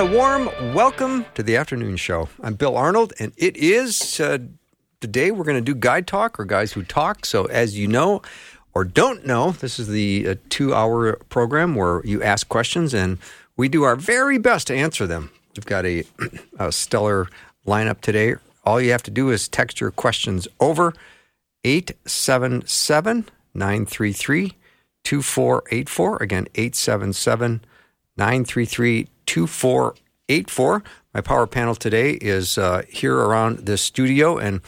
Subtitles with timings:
[0.00, 2.30] And a warm welcome to the afternoon show.
[2.42, 4.38] I'm Bill Arnold, and it is uh,
[4.98, 7.26] today we're going to do Guy Talk or Guys Who Talk.
[7.26, 8.22] So, as you know
[8.72, 13.18] or don't know, this is the uh, two hour program where you ask questions and
[13.58, 15.32] we do our very best to answer them.
[15.54, 16.04] We've got a,
[16.58, 17.28] a stellar
[17.66, 18.36] lineup today.
[18.64, 20.94] All you have to do is text your questions over
[21.62, 24.56] 877 933
[25.04, 26.22] 2484.
[26.22, 27.60] Again, 877
[28.16, 30.82] 933 2484.
[31.14, 34.38] My power panel today is uh, here around the studio.
[34.38, 34.60] And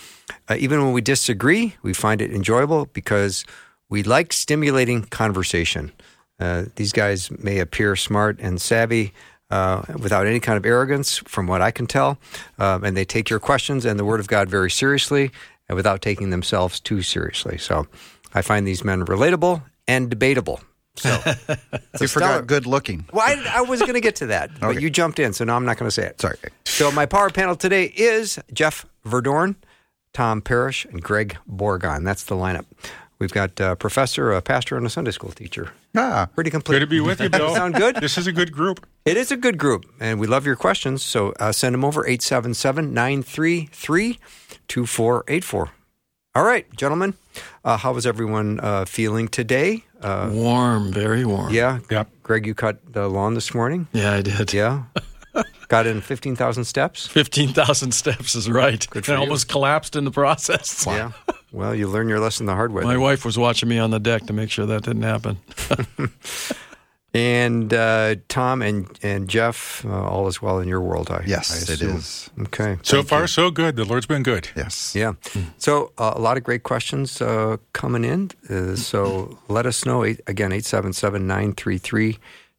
[0.49, 3.45] uh, even when we disagree, we find it enjoyable because
[3.89, 5.91] we like stimulating conversation.
[6.39, 9.13] Uh, these guys may appear smart and savvy.
[9.51, 12.17] Uh, without any kind of arrogance, from what I can tell.
[12.59, 15.31] Um, and they take your questions and the Word of God very seriously
[15.69, 17.59] and without taking themselves too seriously.
[17.59, 17.87] So
[18.33, 20.63] I find these men relatable and debatable.
[20.97, 21.09] So
[22.01, 23.07] you forgot good looking.
[23.13, 24.81] Well, I, I was going to get to that, but Okay.
[24.81, 26.21] you jumped in, so now I'm not going to say it.
[26.21, 26.37] Sorry.
[26.65, 29.57] So my power panel today is Jeff Verdoorn,
[30.13, 32.05] Tom Parrish, and Greg Bourgond.
[32.05, 32.67] That's the lineup.
[33.19, 35.73] We've got a professor, a pastor, and a Sunday school teacher.
[35.97, 36.75] Ah, Pretty complete.
[36.77, 37.55] Good to be with you, Bill.
[37.55, 37.97] Sound good?
[37.97, 38.85] This is a good group.
[39.05, 41.05] It is a good group, and we love your questions.
[41.05, 44.19] So uh, send them over 877 933
[44.69, 45.71] 2484.
[46.35, 47.15] All right, gentlemen,
[47.65, 49.85] uh, how is everyone uh, feeling today?
[50.03, 51.53] Uh, warm, very warm.
[51.53, 52.09] yeah, Yep.
[52.23, 53.87] Greg, you cut the lawn this morning.
[53.93, 54.53] Yeah, I did.
[54.53, 54.83] Yeah,
[55.69, 57.07] got in 15,000 steps.
[57.07, 58.87] 15,000 steps is right.
[58.91, 59.21] Good for I you.
[59.21, 60.85] almost collapsed in the process.
[60.87, 61.13] Yeah.
[61.55, 62.83] Well, you learn your lesson the hard way.
[62.83, 65.37] My wife was watching me on the deck to make sure that didn't happen.
[67.15, 71.11] And uh, Tom and and Jeff, uh, all is well in your world.
[71.11, 72.31] I yes, I it is.
[72.41, 72.79] Okay.
[72.83, 73.77] So far, so good.
[73.77, 74.49] The Lord's been good.
[74.57, 74.95] Yes.
[74.95, 75.13] Yeah.
[75.59, 78.31] So uh, a lot of great questions uh, coming in.
[78.49, 80.05] Uh, so let us know.
[80.05, 82.19] Eight, again, 877 933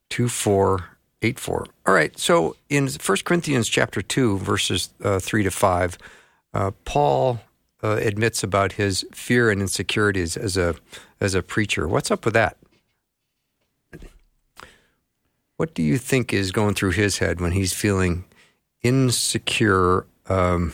[0.09, 1.65] 2484.
[1.87, 2.17] All right.
[2.19, 5.97] So in 1 Corinthians chapter 2, verses uh, 3 to 5,
[6.53, 7.39] uh, Paul
[7.81, 10.75] admits about his fear and insecurities as a,
[11.19, 11.85] as a preacher.
[11.85, 12.55] What's up with that?
[15.57, 18.25] What do you think is going through his head when he's feeling
[18.81, 20.05] insecure?
[20.27, 20.73] Um,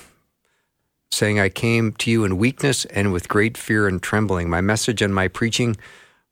[1.11, 4.49] saying, I came to you in weakness and with great fear and trembling.
[4.49, 5.75] My message and my preaching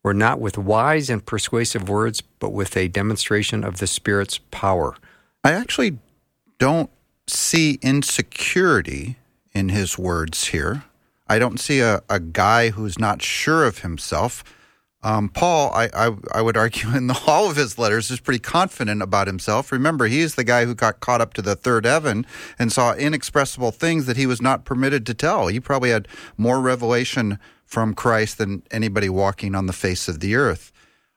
[0.04, 4.96] were not with wise and persuasive words, but with a demonstration of the Spirit's power.
[5.44, 5.98] I actually
[6.60, 6.90] don't
[7.28, 9.18] see insecurity
[9.54, 10.84] in his words here.
[11.28, 14.44] I don't see a, a guy who's not sure of himself.
[15.04, 18.40] Um, Paul, I, I, I would argue in the, all of his letters, is pretty
[18.40, 19.72] confident about himself.
[19.72, 22.26] Remember, he's the guy who got caught up to the third heaven
[22.58, 25.48] and saw inexpressible things that he was not permitted to tell.
[25.48, 26.08] He probably had
[26.38, 30.72] more revelation from Christ than anybody walking on the face of the earth.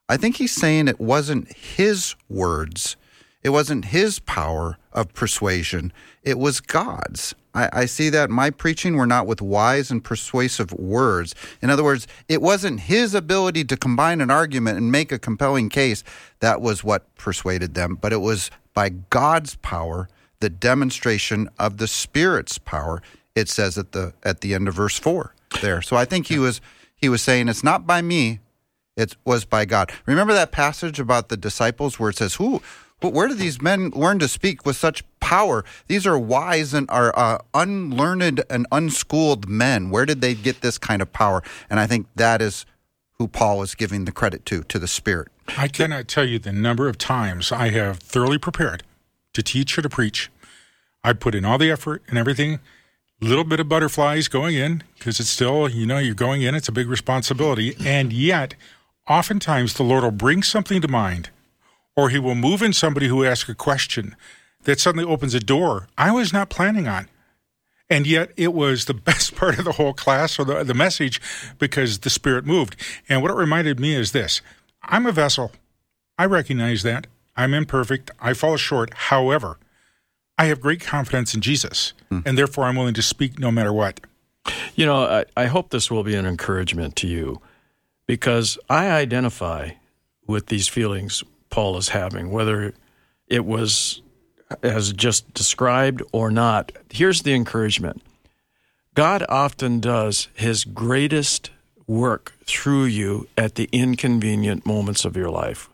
[0.08, 2.96] I think he's saying it wasn't his words,
[3.42, 5.92] it wasn't his power of persuasion,
[6.22, 7.34] it was God's.
[7.54, 11.34] I, I see that my preaching were not with wise and persuasive words.
[11.60, 15.68] In other words, it wasn't his ability to combine an argument and make a compelling
[15.68, 16.04] case
[16.40, 20.08] that was what persuaded them, but it was by God's power,
[20.40, 23.02] the demonstration of the Spirit's power.
[23.34, 25.82] It says at the at the end of verse four there.
[25.82, 26.60] So I think he was
[26.94, 28.40] he was saying it's not by me,
[28.96, 29.92] it was by God.
[30.04, 32.60] Remember that passage about the disciples where it says, "Who,
[33.02, 35.64] wh- where do these men learn to speak with such power?
[35.88, 39.90] These are wise and are uh, unlearned and unschooled men.
[39.90, 42.66] Where did they get this kind of power?" And I think that is
[43.18, 45.28] who Paul is giving the credit to, to the Spirit.
[45.58, 48.82] I cannot tell you the number of times I have thoroughly prepared
[49.34, 50.30] to teach or to preach.
[51.04, 52.60] I put in all the effort and everything.
[53.20, 56.54] Little bit of butterflies going in because it's still, you know, you're going in.
[56.54, 58.54] It's a big responsibility, and yet,
[59.06, 61.28] oftentimes the Lord will bring something to mind,
[61.96, 64.16] or He will move in somebody who asks a question
[64.64, 67.08] that suddenly opens a door I was not planning on.
[67.88, 71.20] And yet it was the best part of the whole class or the, the message
[71.58, 72.76] because the Spirit moved.
[73.08, 74.40] And what it reminded me is this
[74.82, 75.52] I'm a vessel.
[76.18, 77.06] I recognize that.
[77.36, 78.10] I'm imperfect.
[78.20, 78.92] I fall short.
[78.94, 79.58] However,
[80.36, 82.20] I have great confidence in Jesus, hmm.
[82.24, 84.00] and therefore I'm willing to speak no matter what.
[84.74, 87.40] You know, I, I hope this will be an encouragement to you
[88.06, 89.72] because I identify
[90.26, 91.22] with these feelings
[91.60, 92.72] Paul is having, whether
[93.26, 94.00] it was
[94.62, 96.72] as just described or not.
[96.88, 98.00] Here's the encouragement
[98.94, 101.50] God often does his greatest
[101.86, 105.68] work through you at the inconvenient moments of your life.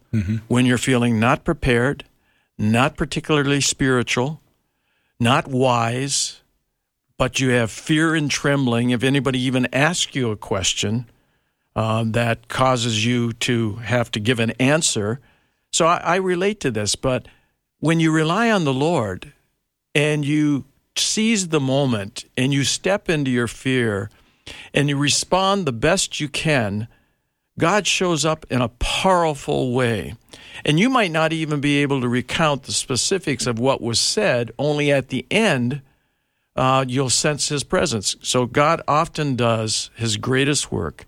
[0.48, 2.02] When you're feeling not prepared,
[2.58, 4.40] not particularly spiritual,
[5.20, 6.42] not wise,
[7.16, 11.06] but you have fear and trembling if anybody even asks you a question
[11.76, 15.20] uh, that causes you to have to give an answer.
[15.76, 17.28] So I, I relate to this, but
[17.80, 19.34] when you rely on the Lord
[19.94, 20.64] and you
[20.96, 24.08] seize the moment and you step into your fear
[24.72, 26.88] and you respond the best you can,
[27.58, 30.14] God shows up in a powerful way.
[30.64, 34.52] And you might not even be able to recount the specifics of what was said,
[34.58, 35.82] only at the end,
[36.56, 38.16] uh, you'll sense his presence.
[38.22, 41.04] So God often does his greatest work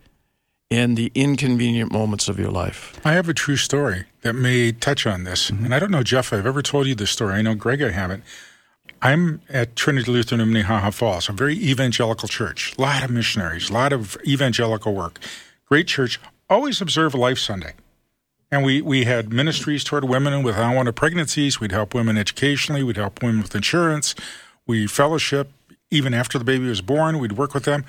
[0.70, 3.00] in the inconvenient moments of your life.
[3.04, 5.50] I have a true story that may touch on this.
[5.50, 5.64] Mm-hmm.
[5.66, 7.34] And I don't know, Jeff, I've ever told you this story.
[7.34, 8.22] I know Greg, I haven't.
[9.00, 12.74] I'm at Trinity Lutheran in Minnehaha Falls, a very evangelical church.
[12.76, 15.20] A lot of missionaries, a lot of evangelical work.
[15.66, 16.20] Great church.
[16.50, 17.74] Always observe Life Sunday.
[18.50, 21.60] And we, we had ministries toward women with unwanted pregnancies.
[21.60, 22.82] We'd help women educationally.
[22.82, 24.14] We'd help women with insurance.
[24.66, 25.52] We fellowship
[25.90, 27.18] even after the baby was born.
[27.18, 27.84] We'd work with them.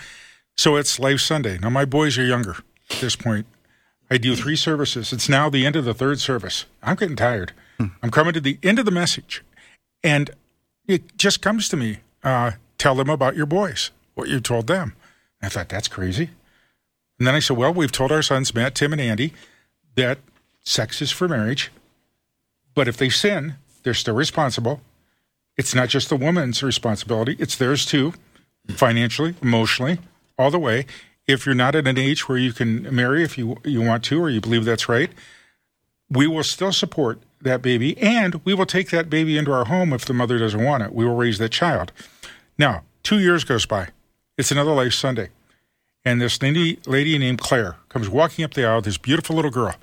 [0.58, 1.58] So it's Life Sunday.
[1.58, 2.58] Now, my boys are younger
[2.90, 3.46] at this point.
[4.12, 5.14] I do three services.
[5.14, 6.66] It's now the end of the third service.
[6.82, 7.54] I'm getting tired.
[8.02, 9.44] I'm coming to the end of the message.
[10.04, 10.32] And
[10.88, 14.96] it just comes to me uh, tell them about your boys, what you told them.
[15.42, 16.32] And I thought, that's crazy.
[17.18, 19.34] And then I said, well, we've told our sons, Matt, Tim, and Andy,
[19.96, 20.20] that
[20.64, 21.72] sex is for marriage.
[22.74, 24.82] But if they sin, they're still responsible.
[25.58, 28.14] It's not just the woman's responsibility, it's theirs too,
[28.70, 30.00] financially, emotionally,
[30.38, 30.86] all the way.
[31.30, 34.20] If you're not at an age where you can marry if you, you want to
[34.20, 35.12] or you believe that's right,
[36.10, 39.94] we will still support that baby and we will take that baby into our home
[39.94, 40.92] if the mother doesn't want it.
[40.92, 41.92] We will raise that child.
[42.58, 43.90] Now, two years goes by.
[44.40, 45.30] It's another Life Sunday.
[46.04, 49.76] And this lady, lady named Claire comes walking up the aisle, this beautiful little girl,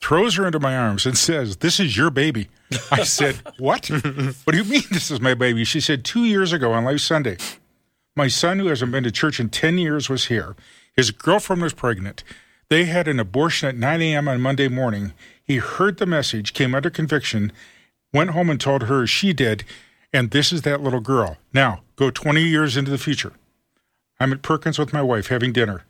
[0.00, 2.48] throws her into my arms and says, This is your baby.
[2.90, 3.88] I said, What?
[3.90, 5.64] what do you mean this is my baby?
[5.64, 7.36] She said, Two years ago on Life Sunday,
[8.16, 10.56] my son, who hasn't been to church in 10 years, was here.
[10.96, 12.24] His girlfriend was pregnant.
[12.68, 14.28] They had an abortion at 9 a.m.
[14.28, 15.12] on Monday morning.
[15.44, 17.52] He heard the message, came under conviction,
[18.12, 19.64] went home and told her she did,
[20.12, 21.36] and this is that little girl.
[21.52, 23.34] Now, go 20 years into the future.
[24.18, 25.84] I'm at Perkins with my wife having dinner.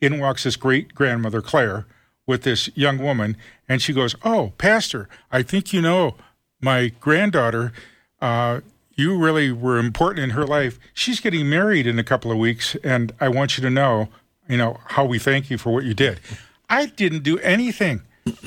[0.00, 1.86] In walks this great grandmother, Claire,
[2.26, 3.36] with this young woman,
[3.68, 6.14] and she goes, Oh, Pastor, I think you know
[6.60, 7.72] my granddaughter.
[8.20, 8.60] Uh,
[8.94, 10.78] you really were important in her life.
[10.94, 14.08] She's getting married in a couple of weeks, and I want you to know,
[14.52, 16.20] you know, how we thank you for what you did.
[16.68, 18.02] I didn't do anything.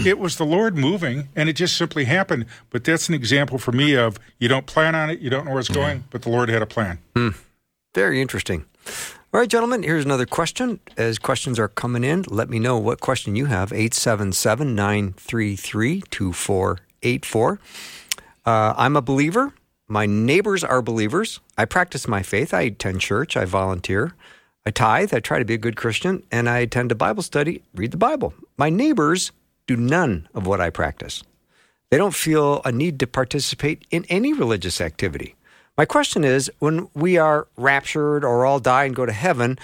[0.05, 2.45] It was the Lord moving, and it just simply happened.
[2.69, 5.51] But that's an example for me of you don't plan on it, you don't know
[5.51, 6.99] where it's going, but the Lord had a plan.
[7.15, 7.29] Hmm.
[7.95, 8.65] Very interesting.
[9.33, 10.79] All right, gentlemen, here's another question.
[10.95, 13.73] As questions are coming in, let me know what question you have.
[13.73, 17.59] 877 933 2484.
[18.45, 19.53] Uh, I'm a believer.
[19.87, 21.39] My neighbors are believers.
[21.57, 22.53] I practice my faith.
[22.53, 23.35] I attend church.
[23.35, 24.13] I volunteer.
[24.65, 25.13] I tithe.
[25.13, 26.23] I try to be a good Christian.
[26.31, 28.33] And I attend a Bible study, read the Bible.
[28.57, 29.31] My neighbors
[29.67, 31.23] do none of what I practice.
[31.91, 35.35] They don't feel a need to participate in any religious activity.
[35.77, 39.59] My question is when we are raptured or all die and go to heaven,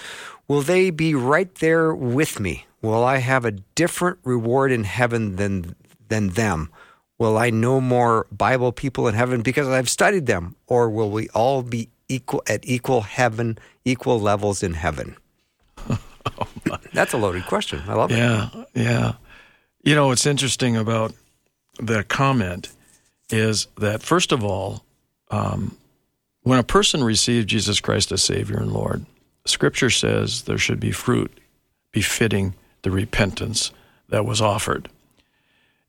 [0.46, 2.66] will they be right there with me?
[2.80, 5.74] Will I have a different reward in heaven than,
[6.08, 6.70] than them?
[7.18, 10.56] Will I know more Bible people in heaven because I've studied them?
[10.66, 15.16] Or will we all be equal at equal heaven, equal levels in heaven?
[16.92, 17.82] That's a loaded question.
[17.86, 18.18] I love it.
[18.18, 19.12] Yeah, yeah.
[19.82, 21.12] You know, what's interesting about
[21.78, 22.68] the comment
[23.30, 24.84] is that, first of all,
[25.30, 25.76] um,
[26.42, 29.06] when a person receives Jesus Christ as Savior and Lord,
[29.46, 31.32] Scripture says there should be fruit
[31.90, 33.72] befitting the repentance
[34.08, 34.88] that was offered.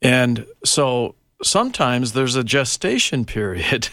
[0.02, 3.90] And so sometimes there's a gestation period,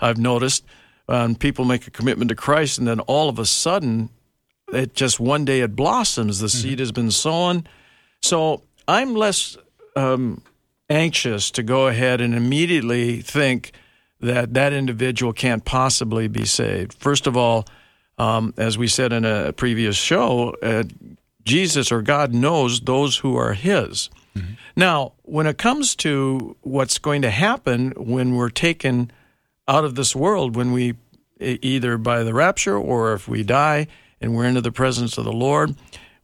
[0.00, 0.64] I've noticed,
[1.08, 4.10] when people make a commitment to Christ, and then all of a sudden,
[4.72, 6.40] it just one day it blossoms.
[6.40, 7.66] The seed has been sown.
[8.20, 9.56] So I'm less
[9.96, 10.42] um,
[10.90, 13.72] anxious to go ahead and immediately think
[14.20, 16.92] that that individual can't possibly be saved.
[16.92, 17.66] First of all,
[18.18, 20.82] um, as we said in a previous show, uh,
[21.44, 24.10] Jesus or God knows those who are His.
[24.76, 29.10] Now, when it comes to what's going to happen when we're taken
[29.68, 30.94] out of this world, when we
[31.40, 33.86] either by the rapture or if we die
[34.20, 35.76] and we're into the presence of the Lord,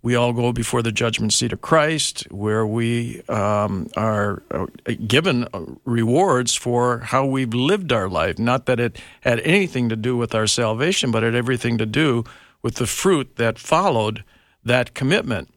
[0.03, 4.67] we all go before the judgment seat of Christ, where we um, are uh,
[5.07, 8.39] given uh, rewards for how we've lived our life.
[8.39, 11.87] Not that it had anything to do with our salvation, but it had everything to
[11.87, 12.25] do
[12.61, 14.25] with the fruit that followed
[14.63, 15.49] that commitment.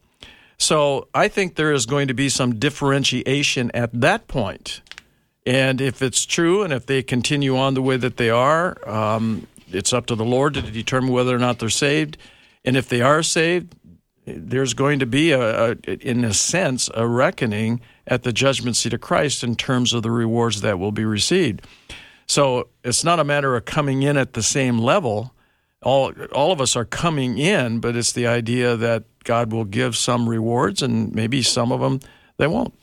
[0.56, 4.80] So I think there is going to be some differentiation at that point.
[5.48, 9.46] And if it's true, and if they continue on the way that they are, um,
[9.72, 12.18] it's up to the Lord to determine whether or not they're saved.
[12.66, 13.74] And if they are saved,
[14.26, 15.76] there's going to be a, a,
[16.06, 20.10] in a sense a reckoning at the judgment seat of Christ in terms of the
[20.10, 21.66] rewards that will be received.
[22.26, 25.32] So it's not a matter of coming in at the same level.
[25.82, 29.96] All all of us are coming in, but it's the idea that God will give
[29.96, 32.00] some rewards and maybe some of them
[32.36, 32.74] they won't.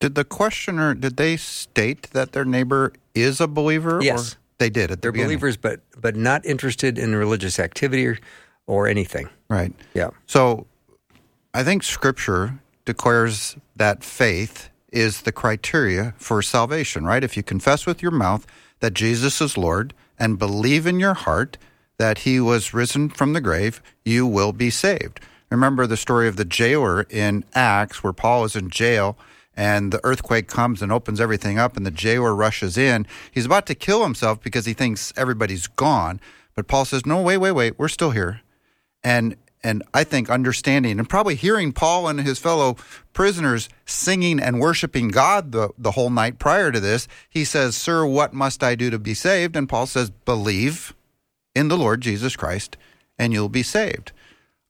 [0.00, 4.00] Did the questioner did they state that their neighbor is a believer?
[4.02, 4.36] Yes.
[4.58, 5.28] They did at the They're beginning?
[5.28, 8.18] believers, but but not interested in religious activity or,
[8.66, 9.28] or anything.
[9.48, 9.72] Right.
[9.94, 10.10] Yeah.
[10.26, 10.66] So
[11.54, 17.22] I think scripture declares that faith is the criteria for salvation, right?
[17.22, 18.46] If you confess with your mouth
[18.80, 21.56] that Jesus is Lord and believe in your heart
[21.98, 25.20] that he was risen from the grave, you will be saved.
[25.50, 29.18] Remember the story of the jailer in Acts where Paul is in jail
[29.60, 33.06] and the earthquake comes and opens everything up and the jailer rushes in.
[33.30, 36.18] He's about to kill himself because he thinks everybody's gone.
[36.54, 38.40] But Paul says, No, wait, wait, wait, we're still here.
[39.04, 42.78] And and I think understanding and probably hearing Paul and his fellow
[43.12, 48.06] prisoners singing and worshiping God the, the whole night prior to this, he says, Sir,
[48.06, 49.56] what must I do to be saved?
[49.56, 50.94] And Paul says, Believe
[51.54, 52.78] in the Lord Jesus Christ,
[53.18, 54.12] and you'll be saved.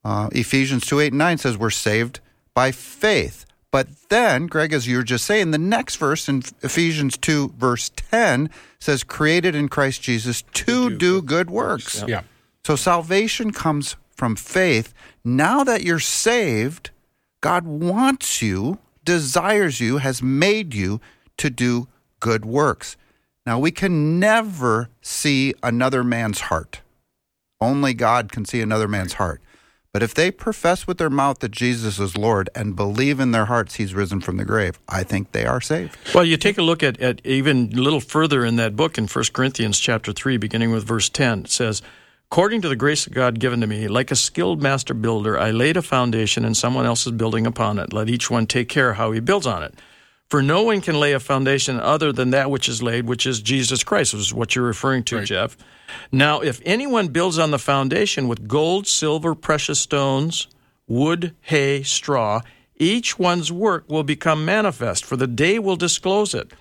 [0.04, 2.18] Uh, Ephesians 2 8 and 9 says, We're saved
[2.54, 3.46] by faith.
[3.72, 7.90] But then, Greg, as you were just saying, the next verse in Ephesians 2, verse
[7.94, 8.50] 10
[8.80, 12.04] says, Created in Christ Jesus to do good works.
[12.06, 12.22] Yeah.
[12.64, 14.92] So salvation comes from faith.
[15.24, 16.90] Now that you're saved,
[17.40, 21.00] God wants you, desires you, has made you
[21.38, 22.96] to do good works.
[23.46, 26.82] Now, we can never see another man's heart.
[27.60, 29.40] Only God can see another man's heart.
[29.92, 33.46] But if they profess with their mouth that Jesus is Lord and believe in their
[33.46, 35.96] hearts he's risen from the grave, I think they are saved.
[36.14, 39.08] Well, you take a look at, at even a little further in that book in
[39.08, 41.40] 1 Corinthians chapter 3, beginning with verse 10.
[41.40, 41.82] It says,
[42.30, 45.50] According to the grace of God given to me, like a skilled master builder, I
[45.50, 47.92] laid a foundation and someone else is building upon it.
[47.92, 49.74] Let each one take care how he builds on it.
[50.30, 53.42] For no one can lay a foundation other than that which is laid, which is
[53.42, 55.26] Jesus Christ, which is what you're referring to, Right.
[55.26, 55.56] Jeff.
[56.12, 60.46] Now, if anyone builds on the foundation with gold, silver, precious stones,
[60.86, 62.42] wood, hay, straw,
[62.76, 66.52] each one's work will become manifest, for the day will disclose it,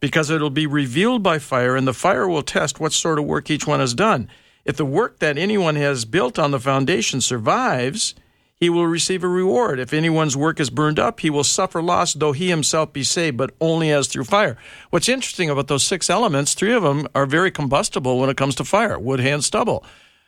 [0.00, 3.26] because it will be revealed by fire, and the fire will test what sort of
[3.26, 4.28] work each one has done.
[4.64, 8.14] If the work that anyone has built on the foundation survives,
[8.60, 9.78] he will receive a reward.
[9.78, 13.36] If anyone's work is burned up, he will suffer loss, though he himself be saved,
[13.36, 14.56] but only as through fire.
[14.90, 18.54] What's interesting about those six elements, three of them are very combustible when it comes
[18.56, 19.84] to fire wood, hay, and stubble.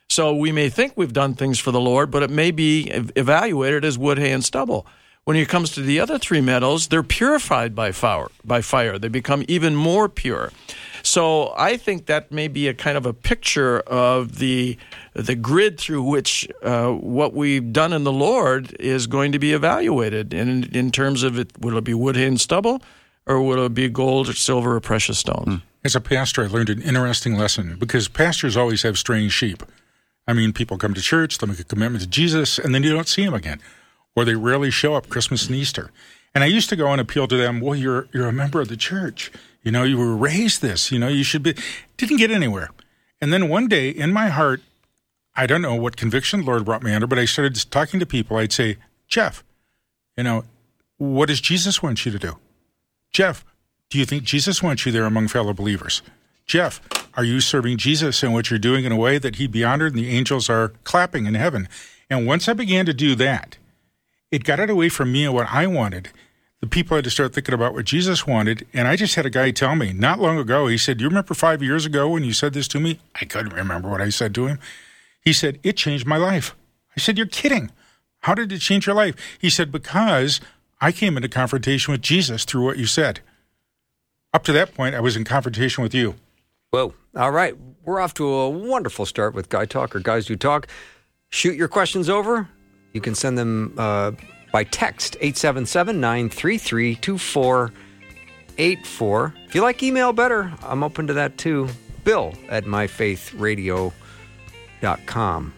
[0.09, 3.85] So we may think we've done things for the Lord, but it may be evaluated
[3.85, 4.85] as wood, hay, and stubble.
[5.23, 8.27] When it comes to the other three metals, they're purified by fire.
[8.43, 10.51] By fire, they become even more pure.
[11.03, 14.77] So I think that may be a kind of a picture of the
[15.13, 19.51] the grid through which uh, what we've done in the Lord is going to be
[19.53, 20.33] evaluated.
[20.33, 22.81] In, in terms of it, will it be wood, hay, and stubble,
[23.25, 25.61] or will it be gold, or silver, or precious stones?
[25.83, 29.63] As a pastor, I learned an interesting lesson because pastors always have strange sheep.
[30.27, 32.93] I mean, people come to church, they make a commitment to Jesus, and then you
[32.93, 33.59] don't see them again,
[34.15, 35.91] or they rarely show up Christmas and Easter.
[36.33, 37.59] And I used to go and appeal to them.
[37.59, 39.31] Well, you're you're a member of the church.
[39.63, 40.91] You know, you were raised this.
[40.91, 41.55] You know, you should be.
[41.97, 42.71] Didn't get anywhere.
[43.19, 44.61] And then one day, in my heart,
[45.35, 48.05] I don't know what conviction the Lord brought me under, but I started talking to
[48.05, 48.37] people.
[48.37, 48.77] I'd say,
[49.07, 49.43] Jeff,
[50.17, 50.43] you know,
[50.97, 52.37] what does Jesus want you to do?
[53.11, 53.45] Jeff,
[53.89, 56.01] do you think Jesus wants you there among fellow believers?
[56.45, 56.81] Jeff,
[57.13, 59.93] are you serving Jesus in what you're doing in a way that he'd be honored
[59.93, 61.67] and the angels are clapping in heaven?
[62.09, 63.57] And once I began to do that,
[64.31, 66.09] it got it away from me and what I wanted.
[66.61, 68.67] The people had to start thinking about what Jesus wanted.
[68.71, 71.33] And I just had a guy tell me not long ago, he said, you remember
[71.33, 72.99] five years ago when you said this to me?
[73.19, 74.59] I couldn't remember what I said to him.
[75.21, 76.55] He said, It changed my life.
[76.95, 77.71] I said, You're kidding.
[78.21, 79.15] How did it change your life?
[79.39, 80.41] He said, Because
[80.79, 83.21] I came into confrontation with Jesus through what you said.
[84.33, 86.15] Up to that point, I was in confrontation with you.
[86.71, 86.93] Whoa.
[87.15, 87.55] All right.
[87.83, 90.67] We're off to a wonderful start with Guy Talk or Guys Who Talk.
[91.29, 92.47] Shoot your questions over.
[92.93, 94.11] You can send them uh,
[94.51, 99.33] by text 877 933 2484.
[99.47, 101.67] If you like email better, I'm open to that too.
[102.03, 105.53] Bill at myfaithradio.com.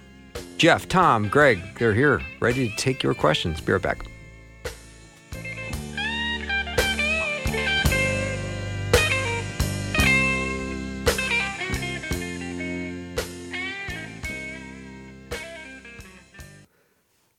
[0.58, 3.60] Jeff, Tom, Greg, they're here, ready to take your questions.
[3.60, 4.06] Be right back.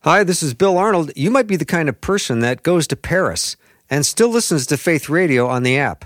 [0.05, 1.13] Hi, this is Bill Arnold.
[1.17, 3.57] You might be the kind of person that goes to Paris
[3.89, 6.05] and still listens to Faith Radio on the app.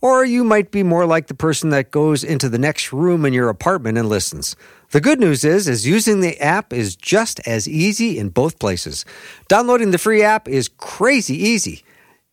[0.00, 3.32] Or you might be more like the person that goes into the next room in
[3.32, 4.56] your apartment and listens.
[4.90, 9.04] The good news is is using the app is just as easy in both places.
[9.46, 11.84] Downloading the free app is crazy easy.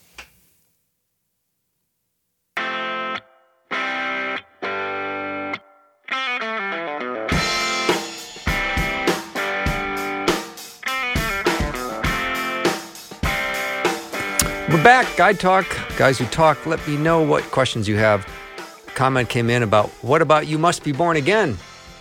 [14.68, 15.08] We're back.
[15.16, 15.66] Guy Talk.
[15.96, 18.28] Guys who talk, let me know what questions you have.
[18.94, 21.56] Comment came in about what about you must be born again?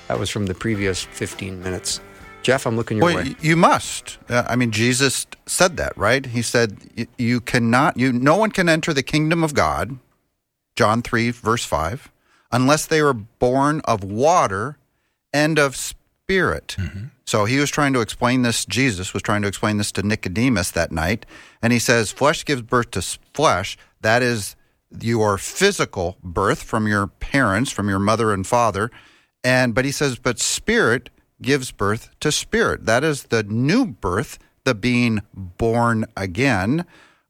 [0.10, 2.02] That was from the previous 15 minutes.
[2.42, 3.36] Jeff, I'm looking your Well, way.
[3.42, 4.18] you must.
[4.28, 6.26] Uh, I mean, Jesus said that, right?
[6.26, 7.96] He said, "You cannot.
[7.98, 10.00] You no one can enter the kingdom of God."
[10.76, 12.10] John three verse five,
[12.52, 14.78] unless they were born of water
[15.32, 16.76] and of spirit.
[17.26, 18.66] So he was trying to explain this.
[18.66, 21.26] Jesus was trying to explain this to Nicodemus that night,
[21.62, 23.78] and he says, "Flesh gives birth to flesh.
[24.02, 24.56] That is
[25.00, 28.90] your physical birth from your parents, from your mother and father."
[29.44, 31.10] And but he says, but spirit
[31.42, 32.86] gives birth to spirit.
[32.86, 36.86] That is the new birth, the being born again.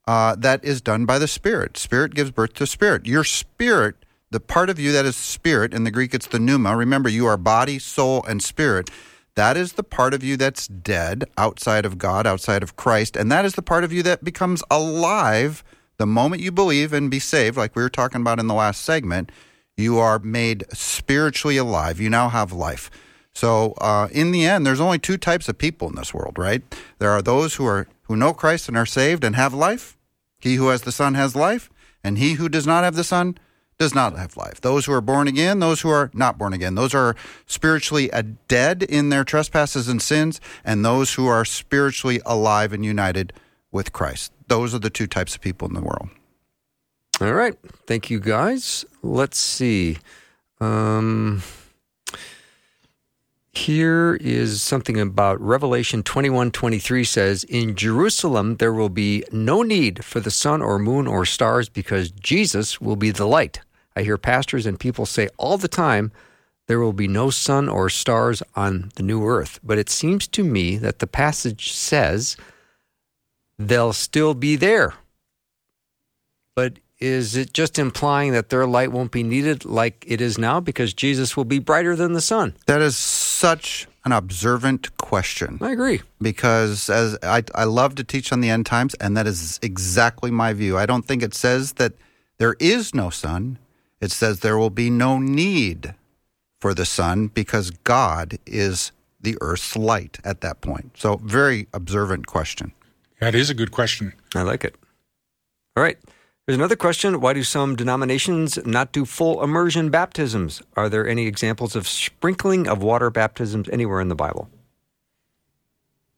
[0.07, 1.77] Uh, that is done by the spirit.
[1.77, 3.05] Spirit gives birth to spirit.
[3.05, 3.95] Your spirit,
[4.31, 6.75] the part of you that is spirit, in the Greek it's the pneuma.
[6.75, 8.89] Remember, you are body, soul, and spirit.
[9.35, 13.31] That is the part of you that's dead outside of God, outside of Christ, and
[13.31, 15.63] that is the part of you that becomes alive
[15.97, 18.81] the moment you believe and be saved, like we were talking about in the last
[18.81, 19.31] segment
[19.79, 21.99] you are made spiritually alive.
[21.99, 22.91] You now have life.
[23.33, 26.61] So, uh, in the end, there's only two types of people in this world, right?
[26.97, 29.97] There are those who are who know Christ and are saved and have life.
[30.39, 31.69] He who has the Son has life,
[32.03, 33.37] and he who does not have the Son
[33.77, 34.59] does not have life.
[34.59, 37.15] Those who are born again, those who are not born again, those are
[37.45, 38.09] spiritually
[38.49, 43.31] dead in their trespasses and sins, and those who are spiritually alive and united
[43.71, 44.33] with Christ.
[44.47, 46.09] Those are the two types of people in the world.
[47.21, 47.55] All right.
[47.85, 48.85] Thank you, guys.
[49.03, 49.97] Let's see.
[50.61, 51.41] Um,
[53.51, 60.05] here is something about Revelation 21 23 says, In Jerusalem there will be no need
[60.05, 63.59] for the sun or moon or stars because Jesus will be the light.
[63.97, 66.13] I hear pastors and people say all the time,
[66.67, 69.59] there will be no sun or stars on the new earth.
[69.61, 72.37] But it seems to me that the passage says
[73.57, 74.93] they'll still be there.
[76.55, 80.59] But is it just implying that their light won't be needed like it is now
[80.59, 82.55] because Jesus will be brighter than the sun?
[82.65, 85.57] That is such an observant question.
[85.61, 86.01] I agree.
[86.21, 90.31] because as I, I love to teach on the end times, and that is exactly
[90.31, 90.77] my view.
[90.77, 91.93] I don't think it says that
[92.37, 93.59] there is no sun.
[94.01, 95.95] It says there will be no need
[96.59, 100.91] for the sun because God is the earth's light at that point.
[100.97, 102.71] So, very observant question.
[103.19, 104.13] That is a good question.
[104.33, 104.75] I like it.
[105.75, 105.97] All right.
[106.49, 107.21] There's another question.
[107.21, 110.63] Why do some denominations not do full immersion baptisms?
[110.75, 114.49] Are there any examples of sprinkling of water baptisms anywhere in the Bible?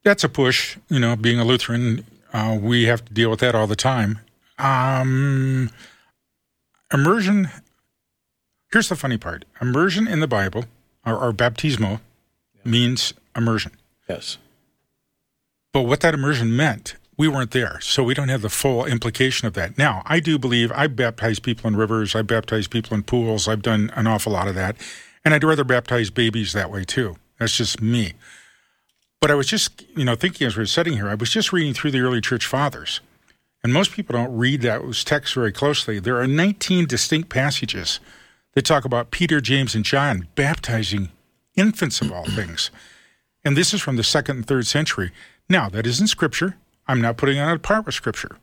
[0.04, 0.78] That's a push.
[0.88, 4.20] You know, being a Lutheran, uh, we have to deal with that all the time.
[4.58, 5.70] Um,
[6.94, 7.50] immersion.
[8.72, 10.64] Here's the funny part: immersion in the Bible,
[11.06, 12.00] or, or baptismo,
[12.64, 13.74] means immersion.
[14.08, 14.38] Yes.
[15.74, 19.48] But what that immersion meant, we weren't there, so we don't have the full implication
[19.48, 19.78] of that.
[19.78, 23.62] Now, I do believe I baptize people in rivers, I baptize people in pools, I've
[23.62, 24.76] done an awful lot of that,
[25.24, 27.18] and I'd rather baptize babies that way too.
[27.38, 28.14] That's just me.
[29.20, 31.54] But I was just, you know, thinking as we were sitting here, I was just
[31.54, 33.02] reading through the early church fathers,
[33.64, 36.00] and most people don't read those texts very closely.
[36.00, 38.00] There are 19 distinct passages
[38.54, 41.12] that talk about Peter, James, and John baptizing
[41.56, 42.72] infants of all things.
[43.46, 45.12] And this is from the second and third century.
[45.48, 46.58] Now, that isn't scripture.
[46.92, 48.38] I'm not putting on a part with scripture.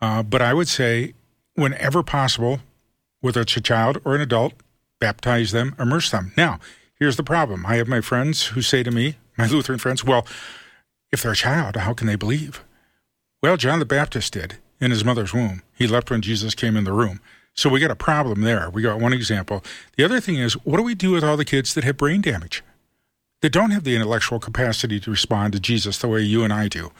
[0.00, 1.14] Uh, but I would say,
[1.54, 2.60] whenever possible,
[3.20, 4.52] whether it's a child or an adult,
[5.00, 6.32] baptize them, immerse them.
[6.36, 6.60] Now,
[6.96, 7.64] here's the problem.
[7.64, 10.26] I have my friends who say to me, my Lutheran friends, well,
[11.10, 12.62] if they're a child, how can they believe?
[13.42, 15.62] Well, John the Baptist did in his mother's womb.
[15.74, 17.20] He left when Jesus came in the room.
[17.54, 18.68] So we got a problem there.
[18.68, 19.64] We got one example.
[19.96, 22.20] The other thing is, what do we do with all the kids that have brain
[22.20, 22.62] damage?
[23.40, 26.68] that don't have the intellectual capacity to respond to Jesus the way you and I
[26.68, 26.90] do.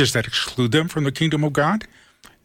[0.00, 1.86] Does that exclude them from the kingdom of God?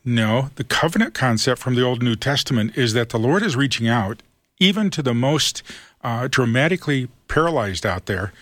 [0.04, 0.50] No.
[0.56, 4.22] The covenant concept from the Old New Testament is that the Lord is reaching out
[4.60, 5.64] even to the most
[6.04, 8.34] uh, dramatically paralyzed out there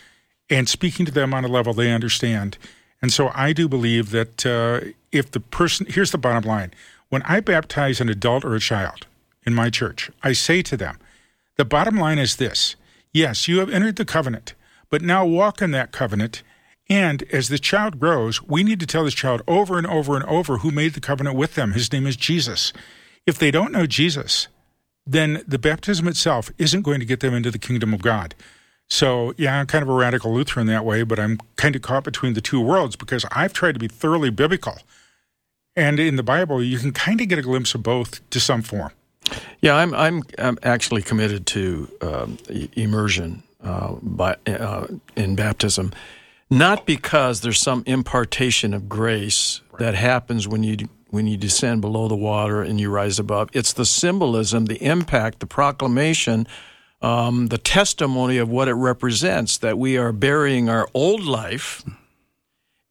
[0.50, 2.58] and speaking to them on a level they understand.
[3.04, 4.80] And so I do believe that uh,
[5.12, 6.74] if the person, here's the bottom line
[7.10, 9.06] when I baptize an adult or a child
[9.46, 10.98] in my church, I say to them,
[11.58, 12.76] the bottom line is this
[13.12, 14.56] yes, you have entered the covenant,
[14.90, 16.42] but now walk in that covenant.
[16.90, 20.26] And as the child grows, we need to tell this child over and over and
[20.26, 21.72] over who made the covenant with them.
[21.72, 22.74] His name is Jesus.
[23.26, 24.48] If they don't know Jesus,
[25.06, 28.36] then the baptism itself isn't going to get them into the kingdom of God.
[28.90, 32.04] So, yeah, I'm kind of a radical Lutheran that way, but I'm kind of caught
[32.04, 34.78] between the two worlds because I've tried to be thoroughly biblical.
[35.76, 38.62] And in the Bible, you can kind of get a glimpse of both to some
[38.62, 38.92] form.
[39.62, 42.38] Yeah, I'm I'm, I'm actually committed to um,
[42.74, 45.94] immersion uh, by, uh, in baptism,
[46.58, 50.78] not because there's some impartation of grace that happens when you
[51.10, 53.50] when you descend below the water and you rise above.
[53.54, 56.48] It's the symbolism, the impact, the proclamation,
[57.04, 61.84] um, the testimony of what it represents that we are burying our old life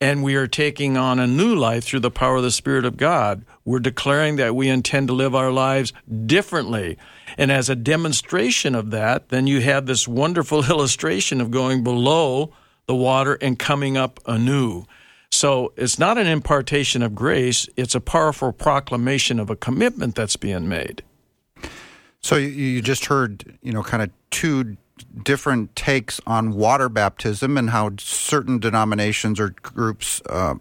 [0.01, 2.97] and we are taking on a new life through the power of the Spirit of
[2.97, 3.45] God.
[3.65, 5.93] We're declaring that we intend to live our lives
[6.27, 6.99] differently.
[7.39, 12.53] And as a demonstration of that, then you have this wonderful illustration of going below
[12.93, 14.85] the water and coming up anew.
[15.31, 20.37] So it's not an impartation of grace, it's a powerful proclamation of a commitment that's
[20.37, 21.03] being made.
[22.21, 24.77] So you just heard, you know, kind of two
[25.23, 30.57] different takes on water baptism and how certain denominations or groups uh,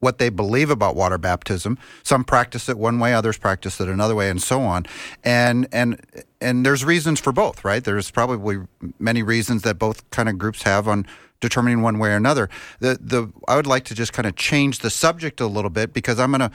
[0.00, 1.76] what they believe about water baptism.
[2.04, 4.86] Some practice it one way, others practice it another way, and so on.
[5.22, 6.00] And and
[6.40, 7.82] and there's reasons for both, right?
[7.82, 8.66] There's probably
[8.98, 11.06] many reasons that both kind of groups have on
[11.40, 12.48] determining one way or another.
[12.80, 15.92] The the I would like to just kind of change the subject a little bit
[15.92, 16.50] because I'm gonna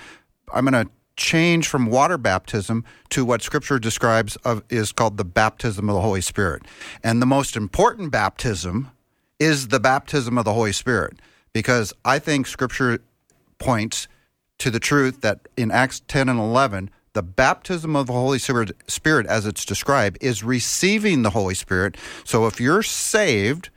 [0.54, 5.90] I'm gonna change from water baptism to what scripture describes of is called the baptism
[5.90, 6.64] of the Holy Spirit.
[7.04, 8.90] And the most important baptism
[9.40, 11.20] is the baptism of the Holy Spirit
[11.52, 13.00] because I think scripture
[13.60, 14.08] points
[14.60, 19.26] to the truth that in Acts 10 and 11 the baptism of the Holy Spirit
[19.28, 21.98] as it's described is receiving the Holy Spirit.
[22.24, 23.70] So if you're saved,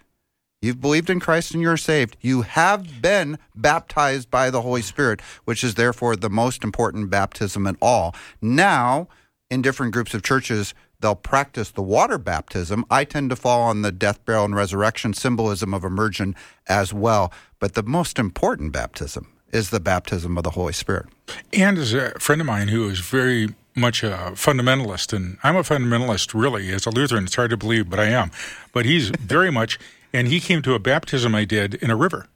[0.63, 2.17] You've believed in Christ and you're saved.
[2.23, 7.67] You have been baptized by the Holy Spirit, which is therefore the most important baptism
[7.67, 8.15] at all.
[8.41, 9.07] Now,
[9.51, 12.85] in different groups of churches, they'll practice the water baptism.
[12.91, 16.35] I tend to fall on the death, burial, and resurrection symbolism of immersion
[16.67, 17.33] as well.
[17.61, 21.07] But the most important baptism is the baptism of the Holy Spirit.
[21.53, 25.63] And as a friend of mine who is very much a fundamentalist, and I'm a
[25.63, 27.25] fundamentalist really as a Lutheran.
[27.25, 28.31] It's hard to believe, but I am.
[28.73, 29.79] But he's very much
[30.13, 32.29] and he came to a baptism I did in a river.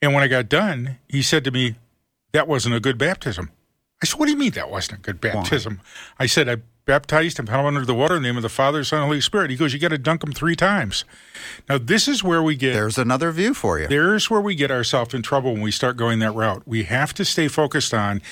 [0.00, 1.76] And when I got done, he said to me,
[2.32, 3.50] That wasn't a good baptism.
[4.02, 5.76] I said, What do you mean that wasn't a good baptism?
[5.76, 6.24] Why?
[6.24, 6.56] I said, I
[6.88, 9.20] baptized him fell under the water in the name of the Father, Son, and Holy
[9.20, 9.50] Spirit.
[9.50, 11.04] He goes, You got to dunk him three times.
[11.68, 12.72] Now, this is where we get.
[12.72, 13.86] There's another view for you.
[13.86, 16.62] There's where we get ourselves in trouble when we start going that route.
[16.66, 18.22] We have to stay focused on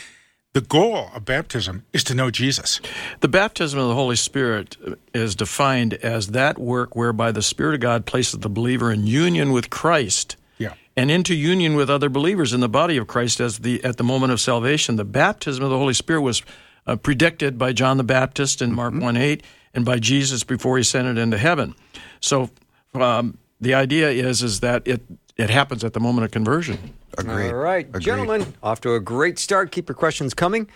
[0.55, 2.81] the goal of baptism is to know Jesus.
[3.21, 4.79] The baptism of the Holy Spirit
[5.13, 9.53] is defined as that work whereby the Spirit of God places the believer in union
[9.53, 10.39] with Christ.
[10.57, 10.73] Yeah.
[10.97, 14.05] And into union with other believers in the body of Christ as the at the
[14.05, 14.97] moment of salvation.
[14.97, 16.43] The baptism of the Holy Spirit was
[16.87, 19.03] uh, predicted by John the Baptist in Mark mm-hmm.
[19.03, 19.43] 1 8
[19.75, 21.75] and by Jesus before he sent it into heaven.
[22.21, 22.51] So
[22.95, 25.03] um, the idea is is that it
[25.37, 26.95] it happens at the moment of conversion.
[27.19, 27.49] Agreed.
[27.49, 28.03] All right, Agreed.
[28.03, 29.71] gentlemen, off to a great start.
[29.71, 30.69] Keep your questions coming.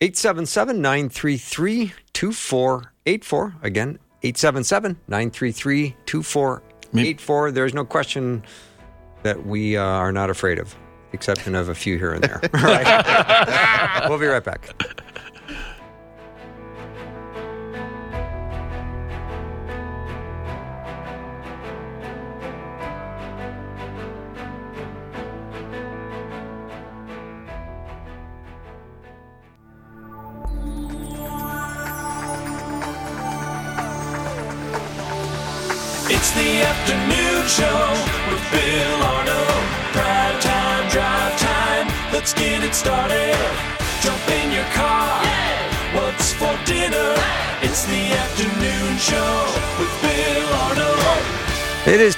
[0.00, 3.56] 877 933 2484.
[3.62, 7.50] Again, 877 933 2484.
[7.50, 8.44] There's no question
[9.24, 10.76] that we uh, are not afraid of,
[11.12, 12.40] exception of a few here and there.
[12.54, 14.06] All right.
[14.08, 14.72] we'll be right back.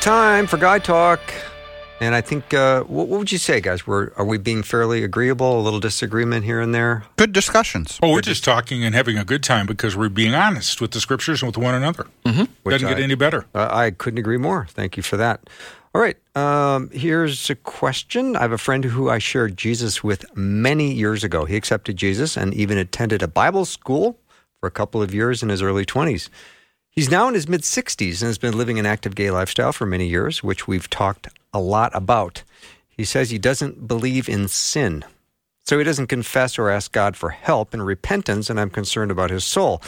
[0.00, 1.20] Time for Guy Talk.
[2.00, 3.86] And I think, uh, what, what would you say, guys?
[3.86, 5.60] We're, are we being fairly agreeable?
[5.60, 7.04] A little disagreement here and there?
[7.16, 7.98] Good discussions.
[8.02, 11.00] Oh, we're just talking and having a good time because we're being honest with the
[11.00, 12.06] scriptures and with one another.
[12.24, 12.70] Mm-hmm.
[12.70, 13.44] Doesn't get I- any better.
[13.54, 14.66] Uh, I couldn't agree more.
[14.70, 15.40] Thank you for that.
[15.94, 16.16] All right.
[16.34, 18.34] Um, here's a question.
[18.36, 21.44] I have a friend who I shared Jesus with many years ago.
[21.44, 24.18] He accepted Jesus and even attended a Bible school
[24.60, 26.30] for a couple of years in his early 20s.
[26.90, 29.86] He's now in his mid 60s and has been living an active gay lifestyle for
[29.86, 32.42] many years, which we've talked a lot about.
[32.88, 35.04] He says he doesn't believe in sin.
[35.62, 39.30] So he doesn't confess or ask God for help and repentance, and I'm concerned about
[39.30, 39.80] his soul.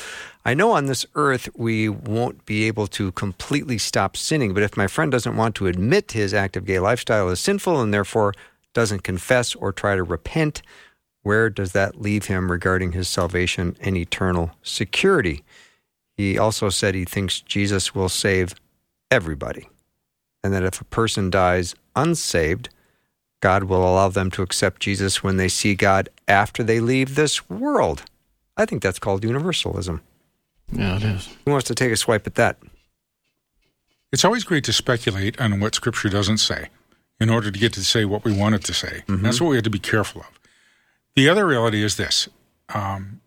[0.45, 4.77] I know on this earth we won't be able to completely stop sinning, but if
[4.77, 8.33] my friend doesn't want to admit his active gay lifestyle is sinful and therefore
[8.75, 10.62] doesn't confess or try to repent,
[11.23, 15.43] where does that leave him regarding his salvation and eternal security?
[16.16, 18.55] He also said he thinks Jesus will save
[19.11, 19.68] everybody,
[20.44, 22.68] and that if a person dies unsaved,
[23.40, 27.48] God will allow them to accept Jesus when they see God after they leave this
[27.48, 28.05] world.
[28.57, 30.01] I think that's called universalism.
[30.70, 31.29] Yeah, it is.
[31.44, 32.59] Who wants to take a swipe at that?
[34.12, 36.68] It's always great to speculate on what Scripture doesn't say
[37.18, 39.03] in order to get to say what we want it to say.
[39.09, 40.38] And That's what we have to be careful of.
[41.16, 42.29] The other reality is this
[42.75, 43.22] um,